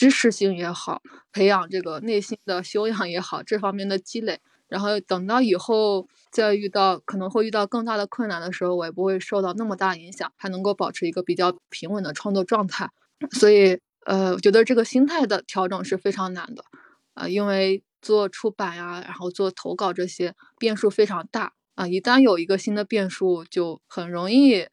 [0.00, 4.40] 知识性也好，培养这个内心的修养也好，这方面的积累。
[4.66, 12.88] 然后等到以后再遇到可能会遇到更大的困难的时候，我也不会受到那么大影响，还能够保持一个比较平稳的创作状态。
[13.32, 16.64] 所以，呃，我觉得这个心态的调整是非常难的，
[17.12, 17.82] 啊，因为。
[18.02, 21.86] 做出版呀，然后做投稿这些变数非常大啊！
[21.86, 24.66] 一旦有一个新的变数，就很容易，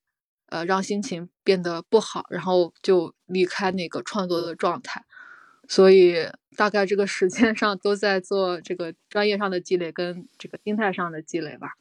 [0.45, 5.03] 呃，让心情变得不好，然后就离开那个创作的状态。
[5.67, 6.15] 所以
[6.55, 11.73] 大概这个时间上都在做这个专业上的积累跟这个心态上的积累吧。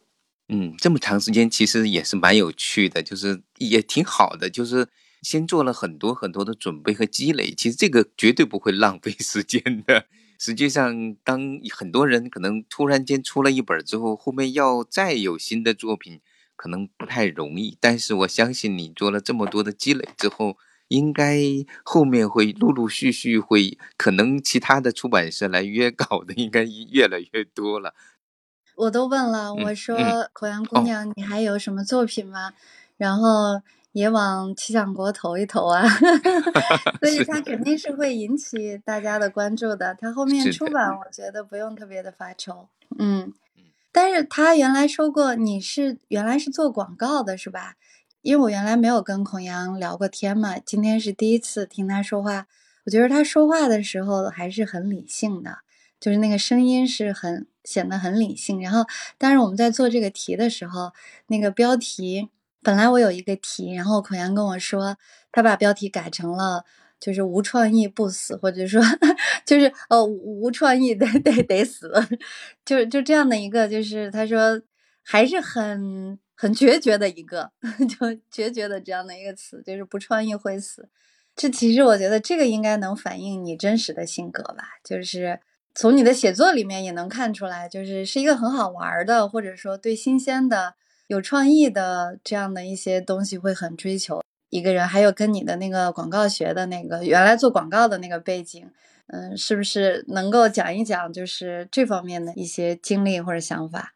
[0.48, 4.86] 嗯，这么长时间其实也是蛮有趣的，就是也挺好的，就是
[5.22, 10.06] 先做了很多很多的准备和积累，其实这个绝对不会浪费 时间的。
[10.38, 16.20] 实际上，当很多人可能突然间出了一本之后，后面要再有新的作品，
[16.54, 17.76] 可能不太容易。
[17.80, 21.38] 但是我相信你做了这么多的积累之后，应该
[21.84, 27.94] 后面会陆陆续续会，可能其他的出版社来约稿的应该越来越多了。
[28.76, 29.96] 我都问了，我说
[30.32, 32.52] 《口阳姑娘》，你还有什么作品吗？
[32.96, 33.62] 然后。
[33.92, 35.82] 也往气象国投一投啊
[37.00, 39.96] 所以它肯定是会引起大家的关注的。
[39.98, 42.68] 它后面出版，我觉得不用特别的发愁。
[42.98, 43.32] 嗯，
[43.90, 47.76] 但是他原来说过你是原来是做广告的，是吧？
[48.26, 52.48] 因为我原来没有跟孔阳聊过天嘛，今天是第一次听他说话。
[52.84, 55.58] 我觉得他说话的时候还是很理性的，
[56.00, 58.60] 就是那个声音是很显得很理性。
[58.60, 58.84] 然后，
[59.16, 60.90] 但是我们在做这个题的时候，
[61.28, 62.28] 那个标题。
[62.64, 64.96] 本来我有一个题，然后孔阳跟我说，
[65.30, 66.64] 他把标题改成了
[66.98, 68.82] 就是无创意不死，或者说
[69.46, 71.92] 就是呃无创意得得得死，
[72.66, 74.60] 就就这样的一个，就是他说
[75.04, 77.50] 还是很很决绝的一个，
[77.88, 80.88] 就决绝的这样的一个词，就是不创意会死。
[81.34, 85.40] 这其实我觉得这个应该能反映你真实的性格吧，就是
[85.74, 90.74] 从你的写作里面也能看出来，就是是一个很好玩的，或者说对新鲜的。
[91.08, 98.68] 有创意的这样的一些东西会很追求一个人，还有跟你的那个广告学的那个原来做广告的那个背景，
[99.06, 103.92] 嗯，是不是能够讲一讲就是这方面的一些经历或者想法？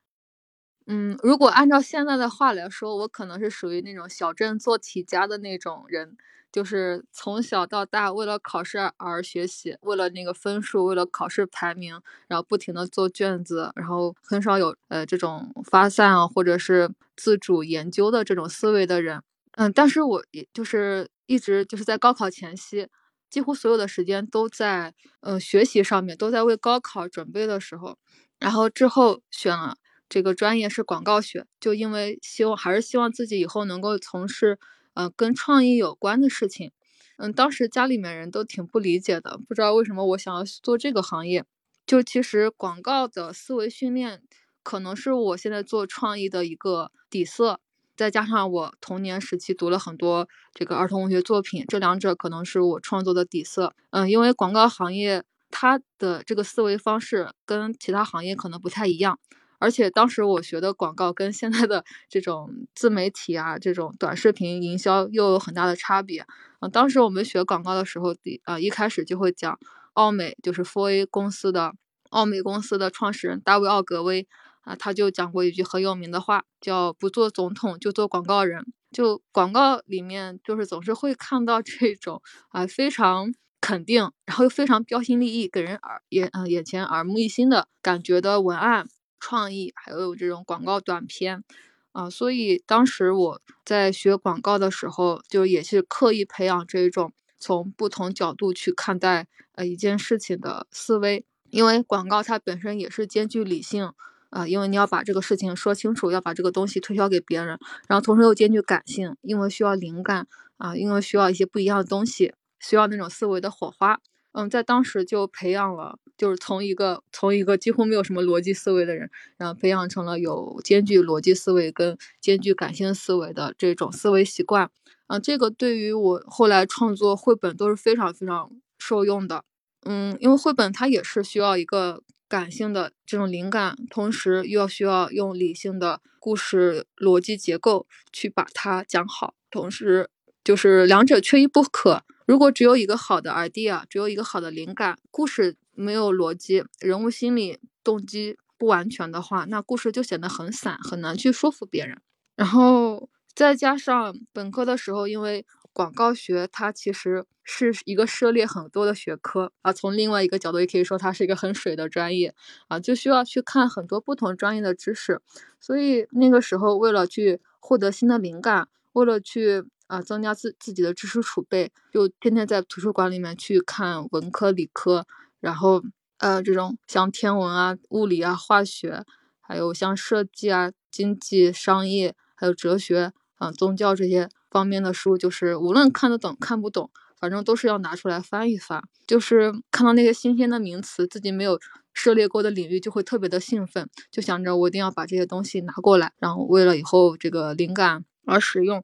[0.92, 6.16] 嗯，如果按照现在的话来说，我可能是属于那种小镇做题家的那种人。
[6.52, 19.22] 就是从小到大为了考试而学习，为了那个分数，为了考试排名，然后不停的做卷子，然后很少有呃这种发散啊，或者是自主研究的这种思维的人。
[19.52, 22.88] 嗯，但是我也就是一直就是在高考前夕，
[23.30, 27.96] 几乎所有的时间都在呃学习上面，都在为高考准备的时候，
[28.40, 29.76] 然后之后选了
[30.10, 34.58] 这个专业是广告学，就因为希望还是希望自己以后能够从事。
[34.94, 36.72] 呃，跟创意有关的事情，
[37.16, 41.44] 嗯，当时家里面人都挺不理解的，不知道为什么我想要做这个行业，
[41.86, 44.20] 就其实广告的思维训练，
[44.64, 47.60] 可能是我现在做创意的一个底色。
[47.96, 53.72] 再加上我童年时期读了很多这个儿童文学作品，这两者可能是我创作的底色。
[53.90, 59.20] 嗯，因为广告行业它的这个思维方式跟其他行业可能不太一样，
[59.60, 66.26] 而且当时我学的广告跟现在的 这种自媒体啊、这种短视频营销又有很大的差别。
[66.60, 69.56] 嗯，当时我们学广告的时候，第啊一开始就会讲
[69.92, 71.74] 奥美，就是 Four A 公司的
[72.10, 74.26] 奥美公司的创始人大卫奥格威。
[74.62, 78.62] 啊，他就讲过一句很有名的话，叫“不做总统就做广告人”。
[78.92, 88.86] 就广告里面，就是总是会看到这种啊非常肯定，然后又非常标新立异，给人耳眼嗯眼前耳目一新的感觉的文案
[89.20, 91.44] 创意，还有这种广告短片
[91.92, 92.10] 啊。
[92.10, 103.92] 所以当时我在学广告的时候，就也是刻意培养这种从不同角度去看待呃一件事情的思维，因为广告它本身也是兼具理性。
[104.30, 107.58] 啊，因为你要把这个事情说清楚，要把这个东西推销给别人，
[107.88, 113.98] 然后同时又兼具感性，因为需要灵感啊，因为需要一些不一样的东西，需要那种思维的火花。
[114.32, 124.70] 嗯，在当时就培养了，就是从一个从一个几乎没有什么逻辑思维的人，然后培养成了有兼具逻辑思维跟兼具感性思维的这种思维习惯。
[125.08, 129.44] 嗯，这个对于我后来创作绘本都是非常非常受用的。
[129.84, 132.02] 嗯，因为绘本它也是需要一个。
[132.30, 140.08] 感性的这种灵感，同时又要需要用理性的故事逻辑结构去把它讲好，同时
[140.44, 142.04] 就是两者缺一不可。
[142.30, 152.00] 如果只有一个好的 idea，只有一个好的灵感，故事没有逻辑，人物心理动机不完全的话，那故事就显得很散，很难去说服别人。
[152.36, 162.32] 然后再加上本科的时候，因为广告学它其实是一个涉猎很多的学科啊，从另外一个角度也可以说它是一个很水的专业
[162.68, 165.20] 啊，就需要去看很多不同专业的知识。
[165.58, 175.06] 所以那个时候为了去获得新的灵感，为了去啊增加自自己的知识储备，就天天在图书馆里面去看文科、理科，
[175.40, 175.82] 然后
[176.16, 179.04] 呃这种像天文啊、物理啊、化学，
[179.40, 184.30] 还有像设计啊、经济、商业，还有哲学啊、宗教这些。
[184.50, 188.82] 方面的书，就是无论看得懂看不懂，反正都是要拿出来翻一翻。
[189.06, 191.56] 就是看到那些新鲜的名词，自己没有
[191.94, 198.82] 涉猎过的领域，就会特别的兴奋，就想着我一定要把这些东西拿过来，然后为了以后这个灵感而使用。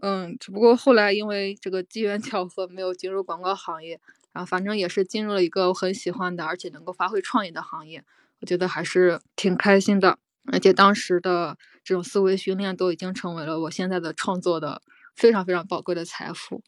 [0.00, 4.00] 嗯，只不过后来因为这个机缘 巧合，没有进入广告行业，
[4.32, 8.04] 然后反正也是进入了一个我很喜欢的，而且能够发挥创意的行业，
[8.40, 10.18] 我觉得还是挺开心的。
[10.52, 14.80] 而且当时的这种思维训练都已经成为了我现在的创作的
[15.16, 16.62] 非常非常宝贵的财富。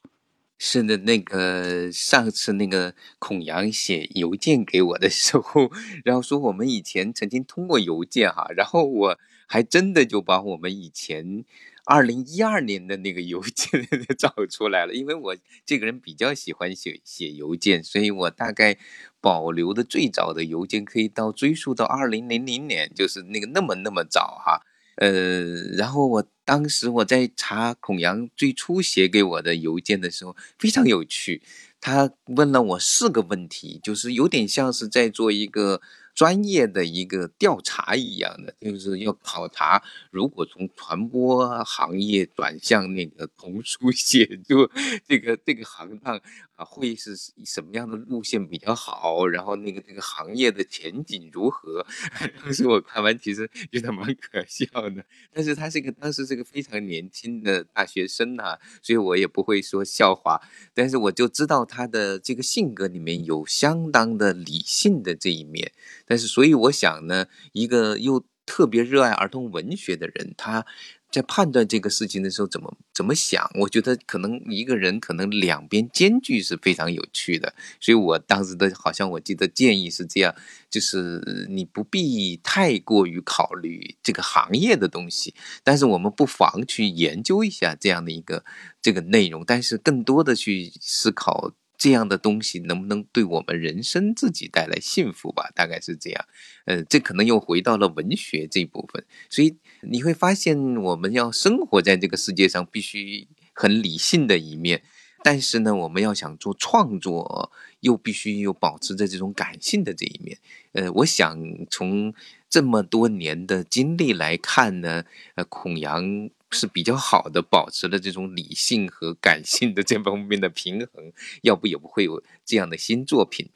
[0.59, 5.70] 是的，那个上次那个孔阳写邮件给我的时候，
[6.05, 11.45] 然后说我们以前曾经通过邮件哈，然后我还真的就把我们以前。
[11.91, 13.84] 二零一二年的那个邮件
[14.16, 15.36] 找出来了，因为我
[15.66, 18.78] 这个人比较喜欢写写邮件，所以我大概
[19.20, 24.62] 保留的最早的邮件可以到追溯到二零零零年，就是那个那么那么早哈。
[24.99, 25.43] 呃，
[25.76, 31.43] 然后我当时我在查孔阳最初写给我的邮件的时候，非常有趣，
[31.80, 35.80] 他问了我四个问题，就是有点像是在做一个。
[36.15, 44.71] 专业的一个调查一样的，就是要考察，如果从传播行业转向那个童书写作
[45.09, 46.21] 这个这个行当
[46.65, 49.27] 会是什么样的路线比较好？
[49.27, 51.85] 然后那个那个行业的前景如何？
[52.43, 60.41] 当时我看完其实觉得蛮可笑的，但是他是一个当时是个非常年轻的大学生呐，所以我也不会说笑话，
[60.75, 65.73] 但是我就知道他的这个性格里面有相当的理性的这一面。
[66.07, 70.67] 但是，所以我想呢，一个又特别热爱儿童文学的人，他
[71.11, 73.51] 在判断这个事情的时候怎么怎么想？
[73.55, 77.55] 我觉得可能一个人可能两边兼具是非常有趣的。
[77.81, 80.35] 所以我当时的好像我记得建议是这样，
[80.71, 85.35] 就是你不必太过于考虑这个行业的东西，
[85.65, 88.45] 但是我们不妨去研究一下这样的一个
[88.81, 91.53] 这个内容，但是更多的去思考。
[91.83, 95.51] 这样的东西能不能对我们人生自己带来幸福吧？
[95.55, 96.27] 大概是这样，
[96.67, 99.03] 呃，这可能又回到了文学这部分。
[99.31, 104.78] 所以你会发现，我们要生活在这个世界上，必须很理性的一面；
[105.22, 110.39] 但是呢，我们要想做创作，又必须有保持着这种感性的这一面。
[110.72, 111.39] 呃，我想
[111.70, 112.14] 从
[112.49, 115.05] 这么多年的经历来看呢，
[115.35, 116.31] 呃，孔阳。
[116.53, 121.12] 是比较好的，保持了这种理性和感性的这方面的平衡，
[121.43, 123.51] 要不也不会有这样的新作品。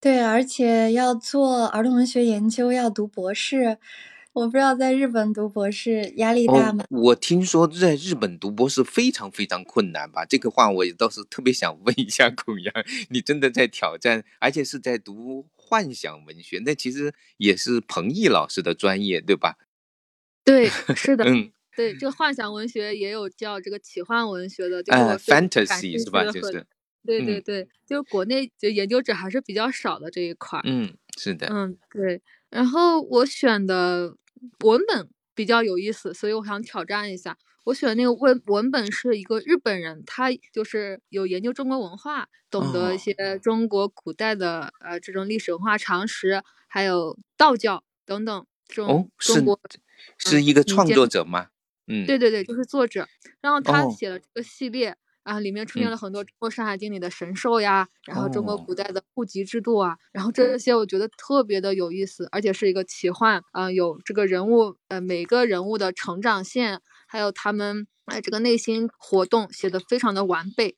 [0.00, 3.78] 对，而且要做儿童文学研究，要读博士。
[4.32, 6.84] 我不知道在日本读博士压力大吗？
[6.84, 10.24] 哦，我听说在日本读博士非常非常困难吧？
[10.24, 12.72] 这个话我倒是特别想问一下孔阳，
[13.10, 19.56] 你真的在挑战，而且是在读幻想文学，那其实也是彭毅老师的专业，对吧？
[20.44, 20.66] 对，
[20.96, 24.98] 是的， 嗯，对，这个幻想文学也有叫这个奇幻文学的，就是
[25.30, 26.24] ，fantasy 是吧？
[26.24, 26.66] 就是，嗯
[27.04, 30.62] 对对对，就是国内就研究者还是比较少的这一块儿。
[30.64, 32.22] 嗯，是的，嗯，对。
[32.48, 34.14] 然后我选的
[34.64, 37.36] 文本比较有意思，所以我想挑战一下。
[37.64, 49.60] 我选的那个文文本是一个日本人，他就是有研究中国文化，懂得一哦些中国古代的呃这种历史文化常识，还有道教等等这哦种，中是国
[50.18, 51.50] 是一个创作者吗？
[51.86, 53.06] 嗯，对对对，就是作者。
[53.40, 55.90] 然后他哦写了这个系列啊，里面出现嗯。
[55.90, 58.66] 了很多中国《山海经》里的神兽呀，然后中国哦。
[58.66, 70.74] 古代的户籍制度啊，然后这些我觉得特别的有意思，而且是一个奇幻啊、有这个人物呃每个人物的成长线，还有他们哎这个内心活动写的非常的完备，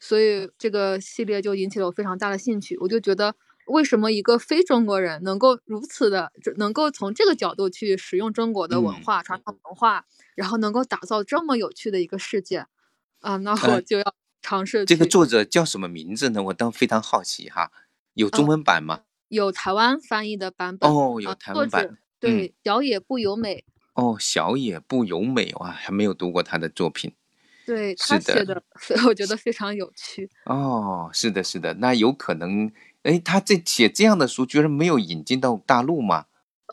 [0.00, 2.76] 所以这个系列就引起了我非常大的兴趣。
[2.78, 3.34] 我就觉得，
[3.66, 9.02] 为什么一个非中国人能够如此的，就能够从这个角度去使用中国的文嗯。
[9.02, 12.66] 化、传统文化，然后能够打造这么有趣的一个世界
[13.20, 13.36] 啊？
[13.38, 16.42] 那呃我就要尝试这个作者叫什么名字呢？
[16.44, 17.70] 我倒非常好奇哈，
[18.14, 19.00] 有中哦文版吗？
[19.28, 21.96] 有台湾翻译的版本哦，有台湾版者。
[22.20, 23.64] 对小野不由美，
[23.94, 27.14] 哦，小野不由美哇，还没有读过他的作品。
[27.66, 30.30] 对他是的写的，所以我觉得非常有趣。
[30.46, 36.24] 哦，是的，是的，那有可能，哎，他这写这样的书，居然没有引进到大陆吗？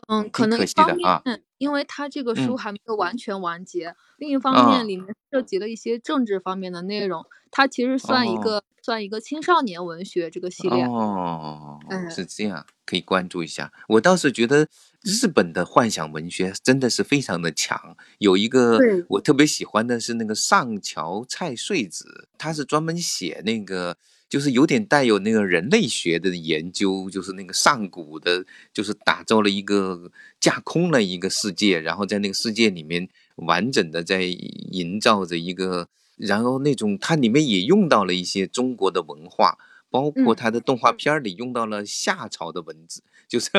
[0.08, 7.24] 嗯，可能可一方惜的啊面，因为他这个书嗯还没有完全完结；另一方啊面，里面涉及了一些政治方面的内容。
[7.50, 10.84] 它其实算一哦个、算一个青少年文学这个系列。
[10.84, 13.72] 哦，嗯是这样，可以关注一下。
[13.88, 14.68] 我倒是觉得
[15.02, 17.96] 日本的幻想文学真的是非常的强。
[18.18, 18.78] 有一个
[19.08, 23.96] 我特别喜欢的是那个上桥菜穗子，他是专门写那个。
[24.28, 30.10] 就是有点带有那个人类学的研究，就是那个上古的，就是打造了一个
[30.40, 39.58] 架空了一个世界，然后在那个世界里面完整的在营造着一个，然后那种它里面也用到了一些中国的文化，
[39.90, 40.36] 包括嗯。
[40.36, 43.50] 它的动画片儿里用到了夏朝的文字，就是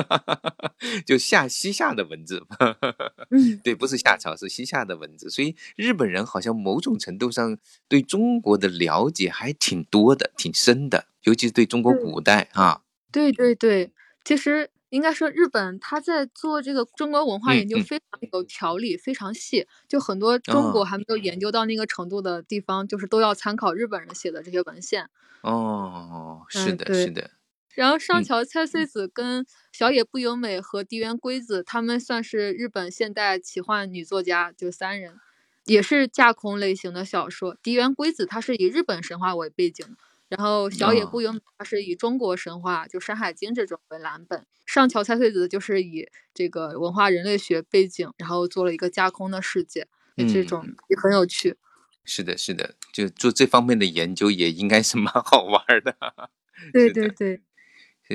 [1.05, 2.45] 就夏西夏的文字，
[3.31, 5.29] 嗯，对，不是夏朝，是西夏的文字。
[5.29, 7.57] 所以日本人好像某种程度上
[7.87, 12.81] 对中国的了解还挺多的，挺深的，尤其是对中国古代啊。
[13.11, 13.91] 对对对，
[14.23, 19.67] 其实应该说日本他在做这个中国文化嗯研究嗯非常有条理，非常细。
[19.87, 25.09] 就很多中国哦还没有研究到那个程度的地方，就是都要参考日本人写的这些文献。
[25.41, 27.31] 哦，是的，嗯是的，
[27.75, 35.19] 然后上嗯桥菜穗子跟小野不由美和荻原圭子，他们算是日本现代奇幻女作家，就三人，
[35.65, 37.55] 也是架空类型的小说。
[37.61, 39.85] 荻原圭子她是以日本神话为背景，
[40.29, 44.45] 然后小野哦不由美她是以中国神话，就《山海经》这种为蓝本。
[44.65, 51.55] 上桥菜穗子就是以这个文化人类学背景，然后做了一个架空的世界，这种嗯也很有趣。
[52.03, 55.95] 是的，是的，就做这方面的研究也应该是蛮好玩儿的。
[56.73, 57.41] 对对对，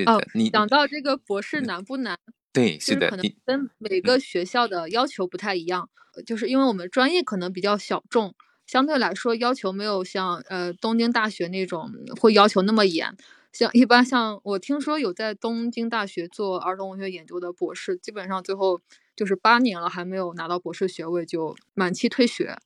[0.05, 2.17] 哦你讲到这个博士难不难？
[2.51, 8.35] 对，就是的可，能跟每个学校的要求不太一样，呃就是因为我们专业可能比较小众，
[8.73, 13.15] 相对来说要求没有像呃东京大学那种会要求那么严。
[13.51, 18.81] 像一般像我听说有在东京大学做儿童文学研究的博士，基本上最后
[19.15, 22.57] 就是八年了还没有拿到博士学位就满期退学。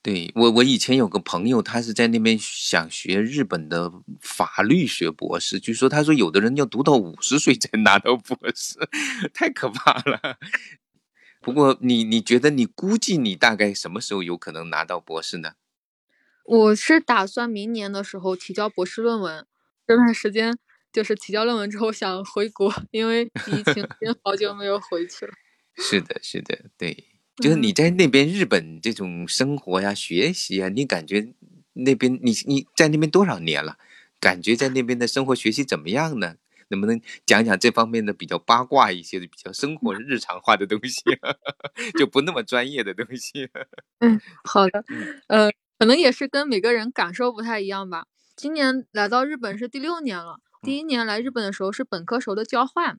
[0.00, 8.78] 对我，我以前有个朋友，他是在那边想学日本的法律学博士，据说他说有的人要读到五十岁才拿到博士，
[9.34, 10.38] 太可怕了。
[11.48, 15.52] 不过你你觉得你估计你大概什么时候有可能拿到博士呢？
[16.44, 19.46] 我是打算明年的时候提交博士论文，
[19.86, 20.58] 这段时间
[20.92, 25.32] 就是提交论文之后想回国，因为 疫情已经好久没有回去了。
[25.76, 27.04] 是的，是的，对，
[27.42, 31.32] 就是你在那边日本这种生活呀、学习啊，你感觉
[31.72, 33.78] 那边你你在那边多少年了？
[34.20, 36.36] 感觉在那边的生活学习怎么样呢？
[36.68, 41.02] 能不能讲讲这方面的比较八卦一些的、比较生活日常化的东西，
[41.98, 43.48] 就不那么专业的东西？
[44.00, 44.84] 嗯好的，
[45.28, 48.04] 呃，可能也是跟每个人感受不太一样吧。
[48.36, 52.98] 今年来到日本是第六年了，第一年来日本的时候是本科时候的交换，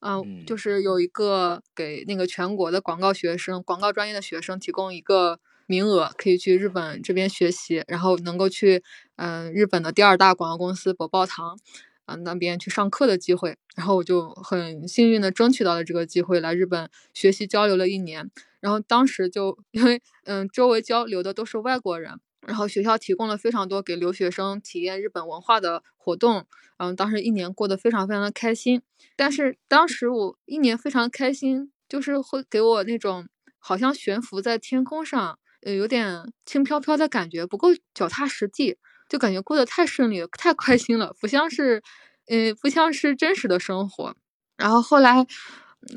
[0.00, 0.46] 嗯、嗯。
[0.46, 8.84] 就是有一个给那个全国的广告学生、广告专业的学生提供一个名额，可以去日本这边学习，然后能够去
[9.16, 11.58] 嗯、呃日本的第二大广告公司博报堂。
[12.06, 18.30] 啊那边去上课的机会，然后我就很幸运的争取到了这个机会来日本学习交流了一年。
[18.60, 26.46] 然后当时就因为嗯周围交流的都是外国人，然后学校提供了非常多给留学生体验日本文化的活动，
[26.78, 28.82] 然后当时一年过得非常非常的开心。
[29.14, 33.28] 但是当时我一年非常开心，就是会给我那种
[33.58, 38.78] 好像悬浮在天空上，呃有点轻飘飘的感觉，不够脚踏实地，
[39.08, 41.82] 就感觉过得太顺利了，太开心了，不像是，
[42.28, 44.14] 呃不像是真实的生活。
[44.56, 45.26] 然后后来。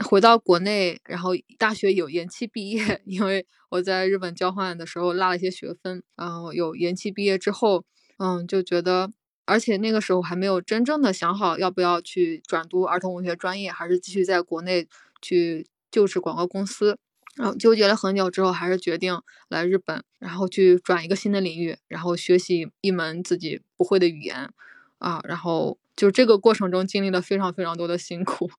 [0.04, 7.84] 回到国内，然后大学有延期毕业， 因为我在日本交换的时候落了一些学分，然后有延期毕业之后，
[8.20, 9.12] 嗯，就觉得，
[9.46, 14.88] 而且那个时候还没有真正的想好要不要去转读儿童文学专业，还是继续在国内
[15.24, 17.00] 去就职广告公司，
[17.40, 19.18] 然后纠结了很久之后，还是决定
[19.48, 24.50] 来日本，然后去转一个新的领域，然后学习一门自己不会的语言，
[24.98, 28.52] 啊，然后就这个过程中经历了非常非常多的辛苦。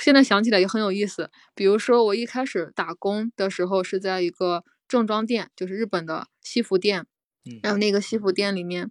[0.00, 7.06] 现在想起来也很有意思，比如说我一开始打工的时候是在一个正装店，就是日本的西服店，
[7.62, 8.90] 然后那个西服店里面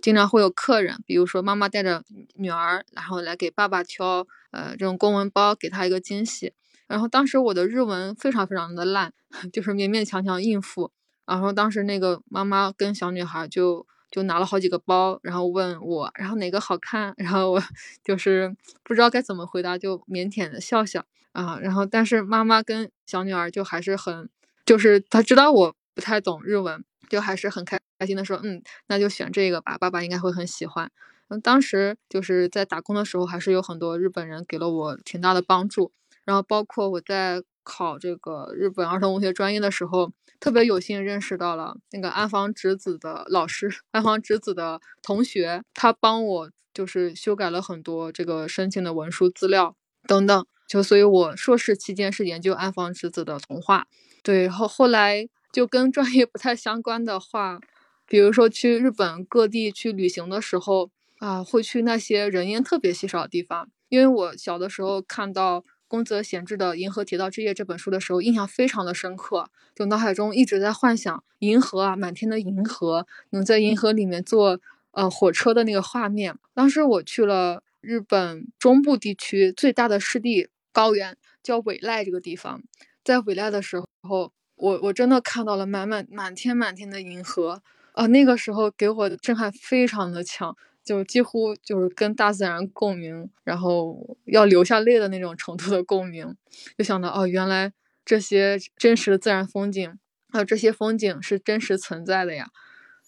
[0.00, 2.04] 经常会有客人，比如说妈妈带着
[2.36, 6.52] 女儿，然后来给爸爸挑呃这种公文包，给他一个惊喜。
[6.88, 9.12] 然后当时我的日文非常非常的烂，
[9.52, 10.90] 就是勉勉强强应付。
[11.24, 13.86] 然后当时那个妈妈跟小女孩就。
[14.10, 17.62] 就拿了好几个包，然后问我，然后哪个好看，然后我
[18.02, 21.58] 就是不知道该怎么回答，就腼腆的笑笑啊。
[21.60, 24.26] 然后但是妈妈跟小女儿就还是很，
[24.64, 30.90] 就是她知道我不太懂日文，就还是很开开心的说，嗯，那就选这个吧，爸爸应该会很喜欢。
[31.28, 35.92] 嗯，当时就是在打工的时候，还是有很多日本人给了我挺大的帮助，
[36.28, 40.12] 然后包括我在考这个日本儿童文学专业的时候。
[40.40, 49.74] 特别有幸认识到了那个安房直子的老师， 安房直子的同学，他帮我就是修改了很多这个申请的文书资料
[50.06, 53.88] 等等，就所以，我硕士期间是研究安房直子的童话。
[54.22, 57.58] 对，后后来就跟专业不太相关的话，
[58.06, 65.64] 比如说去日本各地去旅行的时候啊，会去那些人烟特别稀少的地方，因为我小的时候看到。
[65.88, 74.60] 宫泽贤治的《银河铁道之夜》这本书的时候，印象非常的深刻，就脑海中一直在幻想银河啊，满天的银河，能在银河里面坐
[74.92, 76.36] 呃火车的那个画面。
[76.52, 82.62] 当时我去了日本中部地区最大的湿地高原，叫尾濑这个地方，
[83.02, 87.62] 在尾濑的时候，我我真的看到了满满满天满天的银河
[87.92, 90.54] 啊，那个时候给我的震撼非常的强。
[90.88, 96.34] 就几乎就是跟大自然共鸣，然后要流下泪的那种程度的共鸣，
[96.78, 97.74] 就想到哦，原来
[98.06, 99.98] 这些真实的自然风景，
[100.30, 102.48] 还有这些风景是真实存在的呀。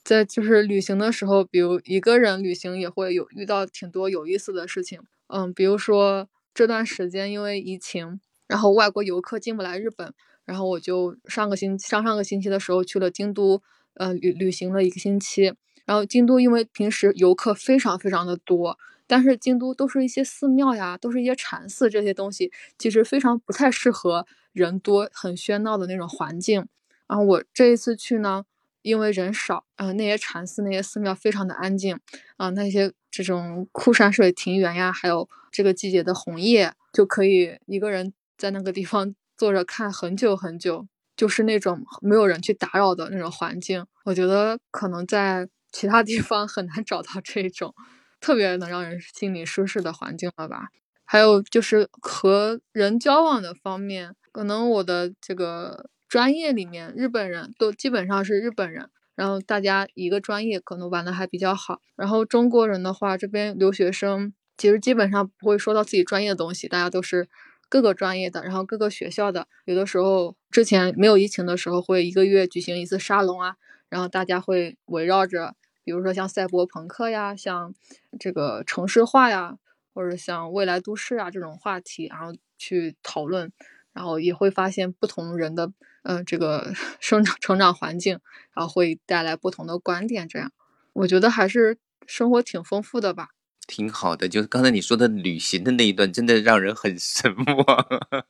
[0.05, 5.01] 在就是旅行的时候，比如一个人旅行也会有遇到挺多有意思的事情。
[5.29, 10.13] 嗯，比如说这段时间因为疫情，然后外国游客进不来日本，
[10.45, 13.63] 然后我就上个星上上个星期的时候去了京都，
[13.95, 15.55] 呃，旅旅行了一个星期。
[15.91, 18.79] 然后京都因为平时游客非常非常的多，
[19.09, 26.65] 但是京都都是一些寺庙呀，都是一些禅寺这些东西，其实非常不太适合人多很喧闹的那种环境。
[27.09, 28.45] 然后我这一次去呢，
[28.83, 31.99] 因为人少，呃，那些禅寺那些寺庙非常的安静，
[32.37, 40.87] 啊，那些这种枯山水庭园呀，还有这个季节的红叶，就可以一个人在那个地方坐着看很久很久，
[41.17, 43.85] 就是那种没有人去打扰的那种环境。
[44.05, 45.49] 我觉得可能在。
[45.73, 47.75] 其他地方很难找到这种
[48.21, 50.69] 特别能让人心里舒适的环境了吧？
[51.05, 61.81] 还有就是和人交往的方面，可能我的这个专业里面日本人都基本上是日本人，然后大家一个专业可能玩的还比较好。
[61.97, 67.29] 然后中国人的话，这边留学生其实基本上不会说到自己专业的东西，大家都是
[67.69, 69.49] 各个专业的，然后各个学校的。
[69.65, 73.57] 有的时候之前没有疫情的时候，会一个月举行一次沙龙啊。
[73.89, 75.57] 然后大家会围绕着，
[75.91, 77.75] 比如说像赛博朋克呀，像
[78.21, 79.59] 这个城市化呀，
[79.93, 83.51] 或者像未来都市啊这种话题，然后去讨论，
[83.93, 85.73] 然后也会发现不同人的，
[86.05, 88.21] 嗯，这个 生长成长环境，
[88.55, 90.29] 然后会带来不同的观点。
[90.29, 90.53] 这样，
[90.93, 91.77] 我觉得还是
[92.07, 93.31] 生活挺丰富的吧。
[93.67, 97.87] 挺好的，就是刚才你说的旅行的那一段，真的让人很 神往。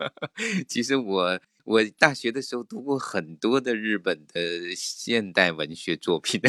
[0.66, 6.40] 其实我我大学的时候读过很多的日本的现代文学作品，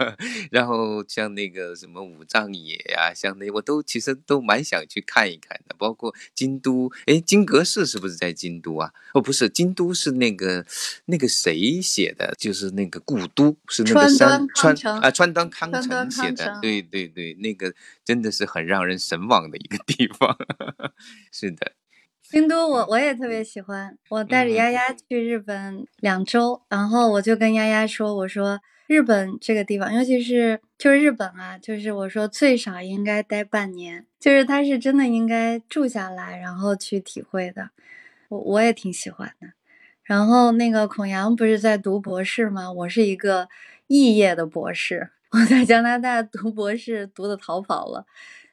[0.50, 5.74] 然后像那个什么武藏野呀，像那我都其实都蛮想去看一看的。
[5.78, 8.92] 包括京都，哎，金阁寺是不是在京都啊？
[9.14, 10.64] 哦，不是，京都是那个
[11.06, 12.34] 那个谁写的？
[12.38, 16.58] 就是那个故都，是那个山川啊，川端康成写的。
[16.60, 20.36] 对对对，那个真的是很让人神往的一个地方。
[21.32, 21.72] 是的。
[22.30, 23.98] 京都，我我也特别喜欢。
[24.08, 37.70] 我带着丫丫去日本两周，然后我就跟丫丫说：“我说日本这个地方，尤其是就是日本啊，就是我说最少应该待半年，就是他是真的应该住下来，然后去体会的。
[38.28, 39.48] 我我也挺喜欢的。
[40.04, 42.70] 然后那个孔阳不是在读博士吗？
[42.70, 43.48] 我是一个
[43.88, 48.06] 肄业的博士， 我在加拿大读博士读的逃跑了，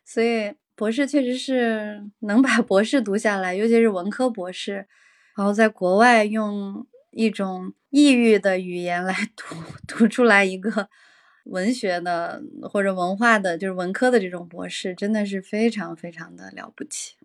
[0.03, 4.87] 所以。”博士确实是能把博士读下来，尤其是文科博士，
[5.35, 9.55] 然后在国外用一种异域的语言来读
[9.87, 10.87] 读出来一个
[11.45, 17.15] 文学的或者文化的，就是文科的这种博士，真的是非常非常的了不起。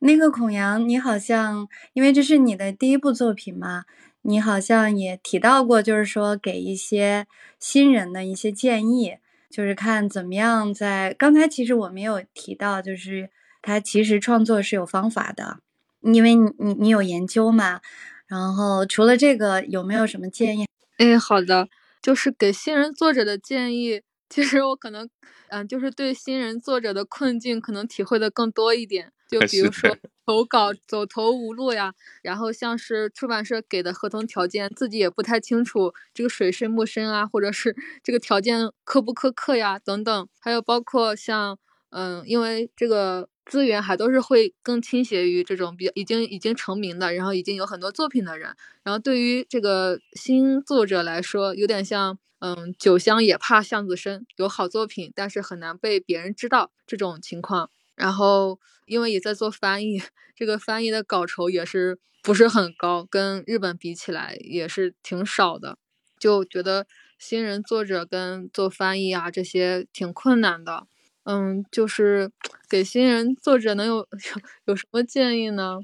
[0.00, 3.84] 那个孔阳，你好像因为这是你的第一部作品嘛，
[4.22, 7.28] 你好像也提到过，就是说给一些
[7.60, 9.18] 新人的一些建议。
[9.50, 13.30] 就是看怎么样，在刚才其实我没有提到，就是
[13.62, 15.60] 他其实创作是有方法的，
[16.02, 17.80] 因为你你你有研究嘛。
[18.26, 20.66] 然后除了这个，有没有什么建议？
[20.98, 21.68] 哎，好的，
[22.02, 24.02] 就是给新人作者的建议。
[24.28, 25.08] 其实我可能，
[25.48, 29.10] 嗯，就是对新人作者的困境可能体会的更多一点。
[29.30, 29.96] 就比如说
[30.28, 40.28] 投稿走投无路呀，然后像是出版社给的合同条件，自己也不太清楚这个水深不深啊，或者是这个条件苛不苛刻呀，等等。
[40.38, 41.58] 还有包括像，
[41.88, 48.54] 嗯，因为这个资源还都是会更倾斜于这种比较已经已经成名的，然后已经有很多作品的人。
[48.82, 52.18] 然后对于这个新作者来说，有点像。
[52.40, 57.68] 嗯，酒香也怕巷子深，有好作品，但是很难被别人知道这种情况。
[57.98, 60.00] 然后，因为也在做翻译，
[60.36, 65.76] 这个翻译的稿酬也是不是很高，跟日本比起来也是挺少的。
[66.18, 66.86] 就觉得
[67.18, 70.86] 新人作者跟做翻译啊这些挺困难的。
[71.24, 72.30] 嗯，就是
[72.70, 74.08] 给新人作者能有
[74.66, 75.80] 有什么建议呢？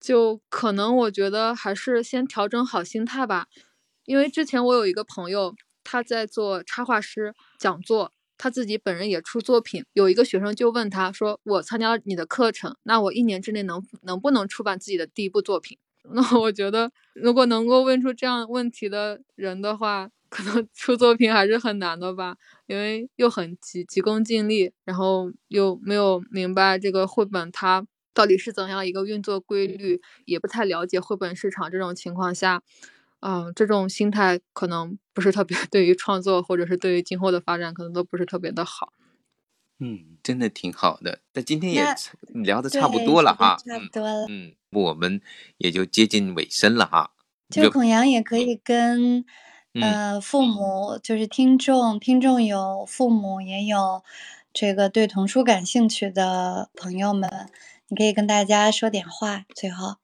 [0.00, 3.46] 就可能我觉得还是先调整好心态吧。
[4.04, 9.84] 因为之前我有一个朋友，他在做插画师讲座，他自己本人也出作品。
[9.92, 15.78] 有一个学生就问他说：“我参加你的课程，那我一年之内能能不能出版自己的第一部作品？”
[16.12, 22.36] 那我觉得，如果能够问出这样问题的人的话，可能出作品还是很难的吧，
[22.68, 27.84] 因为又很急急功近利，然后又没有明白这个绘本它
[28.14, 32.62] 到底是怎样一个运作规律，也不太了解绘本市场这种情况下。
[33.20, 38.92] 嗯，这种心态可能不是特别对于创作，或者是对于今后的发展，可能都不是特别的好。
[39.78, 41.20] 嗯，真的挺好的。
[41.34, 41.84] 那今天也
[42.26, 44.26] 聊的差不多了哈，差不多了。
[44.28, 45.20] 嗯，我们
[45.58, 47.12] 也就接近尾声了哈。
[47.50, 49.24] 就孔阳也可以跟
[49.80, 54.02] 呃父母，就是听众，听众有父母，也有
[54.52, 57.30] 这个对童书感兴趣的朋友们，
[57.88, 59.96] 你可以跟大家说点话，最后。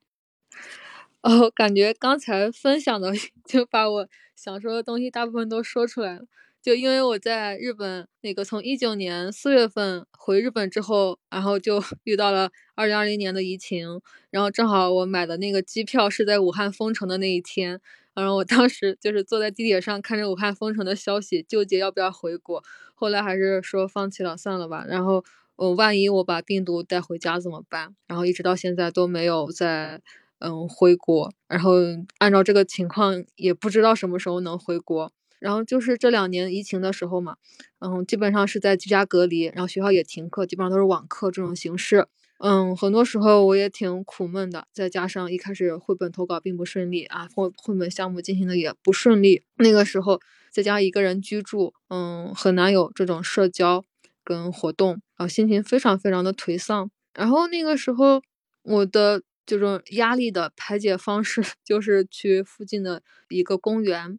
[1.23, 3.13] 哦，感觉刚才分享的
[3.47, 6.25] 就把我想说的东西大部分都说出来了。
[6.61, 14.01] 就因为我在日本那个从一九年四月份回日本之后，然后就 遇到了二零二零年的疫情，
[14.31, 17.81] 然后正好我买的那个机票是在武汉封城的那一天，
[18.15, 22.63] 然后我当时就是坐在地铁上看着武汉封城的消息，纠结要不要回国。
[22.95, 24.85] 后来还是说放弃了，算了吧。
[24.89, 25.25] 然后
[25.57, 27.95] 我万一我把病毒带回家怎么办？
[28.07, 30.01] 然后一直到现在都没有在。
[30.45, 31.75] 嗯，回国，然后
[32.19, 35.13] 按照这个情况，也不知道什么时候能回国。
[35.39, 37.37] 然后就是这两年疫情的时候嘛，
[37.81, 42.07] 嗯，基本上是在居家隔离，然后学校也停课，基本上都是网课这种形式。
[42.39, 49.43] 嗯，很多时候我也挺苦闷的，再加上一开始绘本投稿并不顺利啊，绘绘本项目进行的也不顺利。
[49.57, 50.21] 那个时候
[50.53, 53.85] 在家一个人居住，嗯，很难有这种社交
[54.23, 56.89] 跟活动，然后心情非常非常的颓丧。
[57.15, 58.23] 然后那个时候
[58.63, 59.23] 我的。
[59.45, 64.19] 这种压力的排解方式， 就是去附近的一个公园，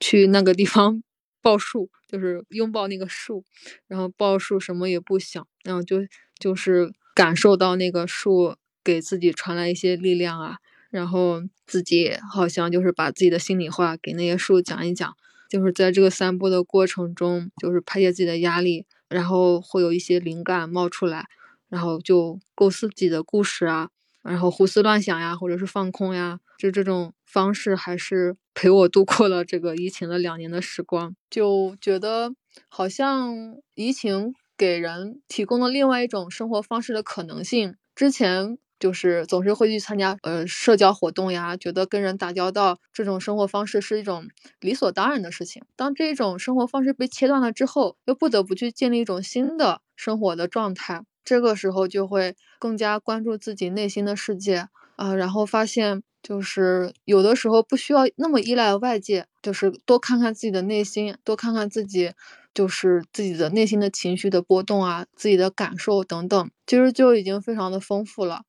[0.00, 1.02] 去那个地方
[1.40, 3.44] 抱树，就是拥抱那个树，
[3.86, 5.98] 然后抱树什么也不想，然后就
[6.38, 10.58] 就是感受到那个树给自己传来一些力量啊，
[10.90, 15.14] 然后自己好像就是把自己的心里话给那些树讲一讲，
[15.48, 21.26] 就是在这个散步的过程中，就是排解自己的压力，然后会有一些灵感冒出来，
[21.68, 23.90] 然后就构思自己的故事啊。
[24.26, 31.14] 然后胡思乱想呀，或者是放空呀，就这种方式还是陪我度过了这个疫情的两年的时光。
[31.30, 32.32] 就觉得
[32.68, 33.34] 好像
[33.74, 37.76] 疫情给人提供了另外一种生活方式的可能性。
[37.94, 38.58] 之前。
[38.78, 44.28] 就是总是会去参加呃社交活动呀，觉得跟人打交道这种生活方式是一种
[44.60, 45.62] 理所当然的事情。
[45.76, 62.12] 当这种生活方式被切断了之后，又不得不去建立一种新的生活的状态，这个时候就会更加关注自己内心的世界啊，然后发现就是有的时候不需要那么依赖外界，就是多看看自己的内心，多看看自己
[62.54, 68.42] 就是自己的内心的情绪的波动啊，自己的感受等等，其实就已经非常的丰富了。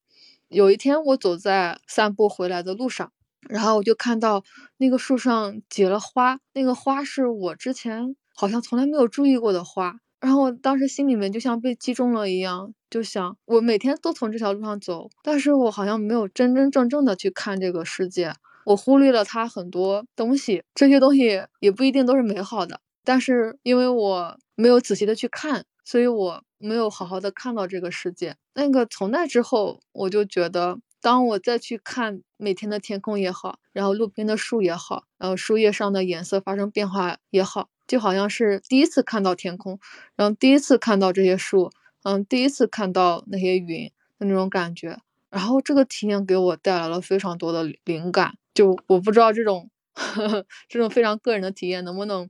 [0.47, 3.11] 有一天，我走在散步回来的路上，
[3.49, 4.43] 然后我就看到
[4.77, 18.33] 那个树上结了花，那个花是我之前好像从来没有注意过的花，然后我当时心里面就像被击中了一样，就想我每天都从这条路上走，但是我好像没有真真正正的去看这个世界，
[18.65, 26.43] 我忽略了它很多东西，这些东西也不一定都是美好的，但是因为我没有仔细的去看，所以我。
[26.59, 28.35] 没有好好的看到这个世界。
[28.55, 39.79] 那个从那之后，我就觉得，当我再去看每天的天空也好，然后路边的树也好，然后树叶上的颜色发生变化也好，就好像是第一次看到天空，
[40.15, 41.71] 然后第一次看到这些树，
[42.03, 44.97] 嗯，第一次看到那些云的那种感觉。
[45.29, 48.37] 然后这个体验给我带来了非常多的灵感。
[48.53, 52.29] 就我不知道这种呵呵 这种非常个人的体验能不能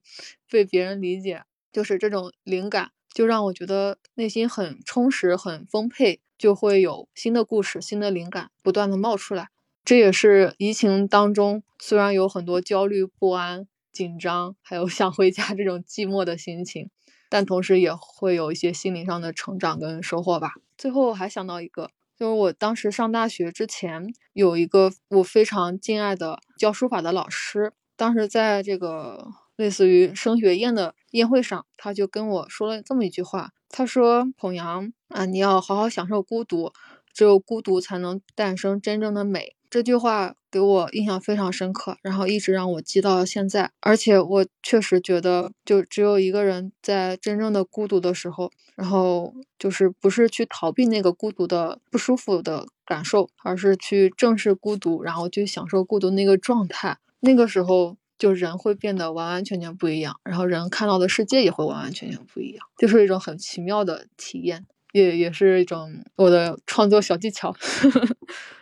[0.50, 2.92] 被别人理解，就是这种灵感。
[3.14, 9.50] 就让我觉得内心很充实、很丰沛，就会有新的故事、新的灵感不断的冒出来。
[9.84, 13.66] 这也是疫情当中，虽然有很多焦虑、不安、
[13.98, 16.90] 紧张，还有想回家这种寂寞的心情，
[17.30, 20.54] 但同时也会有一些心灵上的成长跟收获吧。
[20.78, 29.28] 最后我还想到一个，就是我当时上大学之前，有一个我非常敬爱的教书法的老师，当时在这个。
[29.58, 36.72] 类似于升学宴的宴会上，他就跟我说了这么一句话：“他说，孔阳啊，你要好好享受孤独，
[37.12, 43.72] 只有孤独才能诞生真正的美。”这句话给我印象非常深刻，然后一直让我记到现在。
[43.82, 56.98] 而且我确实觉得，就只有一个人在真正的孤独的时候，然后就是不是去逃避那个孤独的不舒服的感受，而是去正视孤独，然后去享受孤独那个状态。
[57.20, 57.98] 那个时候。
[58.20, 68.08] 就人会变得完完全全不一样，然后人看到的世界也会完完全全不一样，就是一种很奇妙的体验，也也是一种我的创作小技巧，呵呵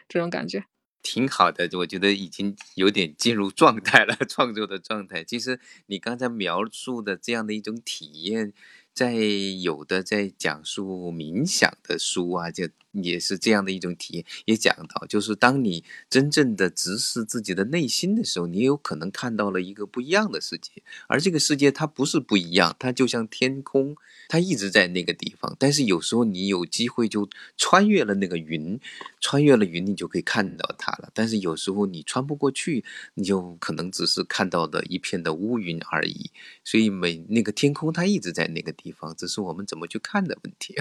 [0.09, 0.65] 这种感觉
[1.05, 1.69] 挺好的。
[1.77, 5.23] 我觉得已经有点进入状态了， 创作的状态。
[5.23, 8.51] 其实你刚才描述的这样的一种体验。
[8.95, 23.97] 在有的在讲述冥想的书啊，就也是这样的一种体验，也讲到，就是当你真正的直视自己的内心的时候，你有可能看到了一个不一样的世界，而这个世界它不是不一样，它就像天空，
[24.29, 28.79] 它一直在那个地方，但是有时候你有机会就穿越了那个云，
[29.19, 32.85] 穿越了云，你就可以看到它了，但是有时候你穿不过去，
[33.15, 36.31] 你就可能只是看到的一片的乌云而已，
[36.63, 38.84] 所以每那个天空它一直在那个地。
[38.85, 40.75] 地方，这是我们怎么去看的问题。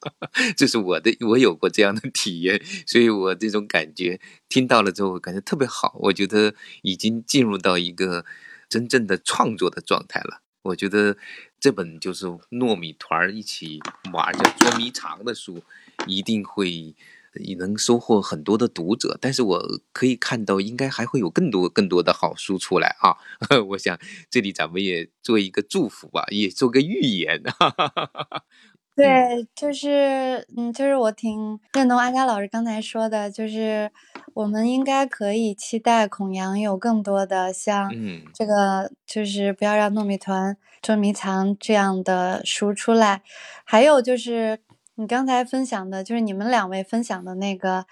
[0.56, 5.94] 这是我的，我有过这样的体验，所以我这种感觉听到了之后，感觉特别好。
[6.00, 8.24] 我觉得已经进入到一个
[8.70, 10.40] 真正的创作的状态了。
[10.62, 11.18] 我觉得
[11.60, 13.78] 这本就是糯米团一起
[14.10, 15.62] 玩叫捉迷藏的书，
[16.06, 16.94] 一定会。
[17.34, 19.62] 也能收获很多的读者，但是我
[19.92, 23.16] 可以看到，应该还会有更多更多的好书出来啊！
[23.70, 23.96] 我想
[24.28, 27.40] 这里咱们也做一个祝福吧，也做个预言。
[28.96, 33.90] 对，就是嗯，就是我挺认同阿佳老师刚才说的，就是
[34.34, 37.88] 我们应该可以期待孔阳有更多的像
[38.34, 43.22] 这个，就是不要让糯米团捉迷藏这样的书出来，
[43.64, 44.58] 还有就是。
[45.00, 47.86] 你刚才分享的就是你们两位分享的那个，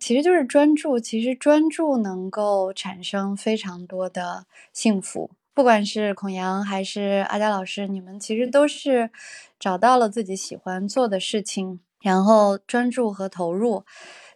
[0.00, 0.98] 其实就是专注。
[0.98, 5.30] 其实专注能够产生非常多的幸福。
[5.54, 9.10] 不管是孔阳还是阿佳老师，你们其实都是
[9.60, 13.84] 找到了自己喜欢做的事情，然后专注和投入。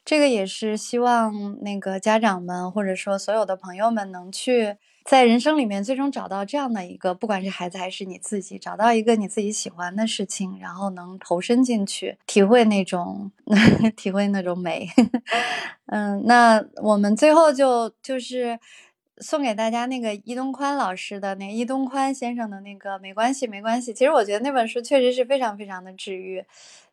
[0.05, 4.77] 这个也是希望那个家长们或者说所有的朋友们能去。
[5.05, 13.33] 在人生里面，最终找到这样的一个，不管是孩子还是你自己，找到一个你自己喜欢的事情，然后能投身进去，体会那种，
[13.97, 14.89] 体会那种美。
[15.87, 18.59] 嗯，那我们最后就就是
[19.19, 23.93] 送给大家那个伊东宽老师的那个伊东宽先生的那个没关系没关系。
[23.93, 26.45] 其实我觉得那本书确实是非常非常的治愈，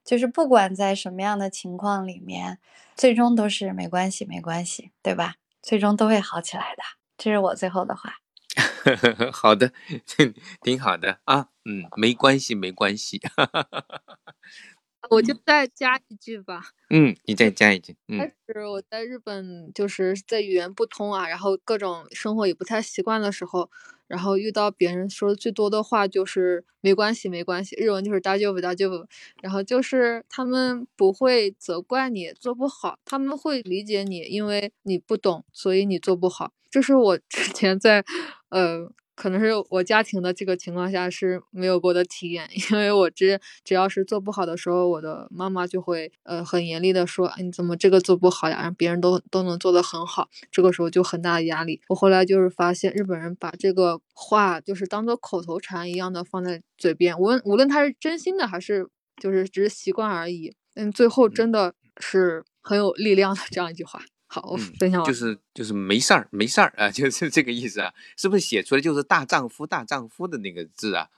[0.03, 2.57] 就是不管在什么样的情况里面，
[2.97, 5.35] 最终都是没关系没关系，对吧？
[5.61, 6.98] 最终都会好起来的。
[7.19, 8.13] 这是我最后的话。
[9.33, 9.71] 好的，
[10.63, 13.21] 挺好的啊，嗯，没关系没关系。
[15.09, 16.61] 我就再加一句吧。
[16.89, 17.95] 嗯，你再加一句。
[18.17, 23.69] 开始我在日本就是在语言不通啊，然后各种生活也不太习惯的时候，
[24.07, 29.07] 然后遇到别人说的最多的话就是没关系没关系，日文就是大丈夫大丈夫，
[29.41, 36.51] 然后就是他们不会责怪你做不好，他们会理解你，因为你不懂，所以你做不好。
[36.69, 38.03] 这是我之前在，
[38.49, 38.91] 呃。
[39.19, 48.61] 可能是我家庭的这个情况下是没有过的体验， 因为我只只要是做不好的时候，我的妈妈就会呃很严厉的说，你怎么这个做不好呀？
[48.61, 51.81] 让别人都都能做得很好，这个时候就很大的压力。
[51.89, 58.87] 我后来就是发现日本人把这个话就是当做口头禅一样的放在嘴边，无论无论他是真心的还是
[59.21, 64.01] 就是只是习惯而已，嗯，最后真的是很有力量的这样一句话。
[64.31, 71.09] 好，分享嗯就是就是没事儿，没事儿啊， 就是这个意思啊，是不是写出来就是大丈夫大丈夫的那个字啊？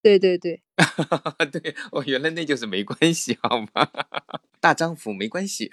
[0.00, 0.62] 对 对对，
[1.50, 3.88] 对，哦，原来那就是没关系，好吗？
[4.60, 5.68] 大丈夫没关系，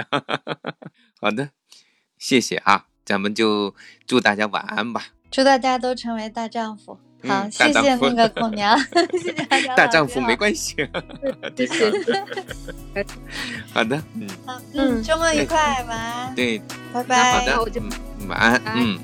[1.21, 1.51] 好的，
[2.17, 3.75] 谢谢啊，咱们就
[4.07, 6.97] 祝大家晚安吧，祝大家都成为大丈夫。
[7.27, 8.77] 好，谢谢那个 孔娘，
[9.11, 9.75] 谢谢大家。
[9.75, 10.75] 大丈夫没关系，
[11.55, 11.91] 谢谢。
[13.71, 14.27] 好的，嗯，
[14.73, 16.36] 嗯，周末愉快，晚安。
[16.36, 16.59] 对，
[16.91, 17.45] 拜拜。
[17.55, 17.82] 好的，
[18.27, 18.99] 晚安，嗯。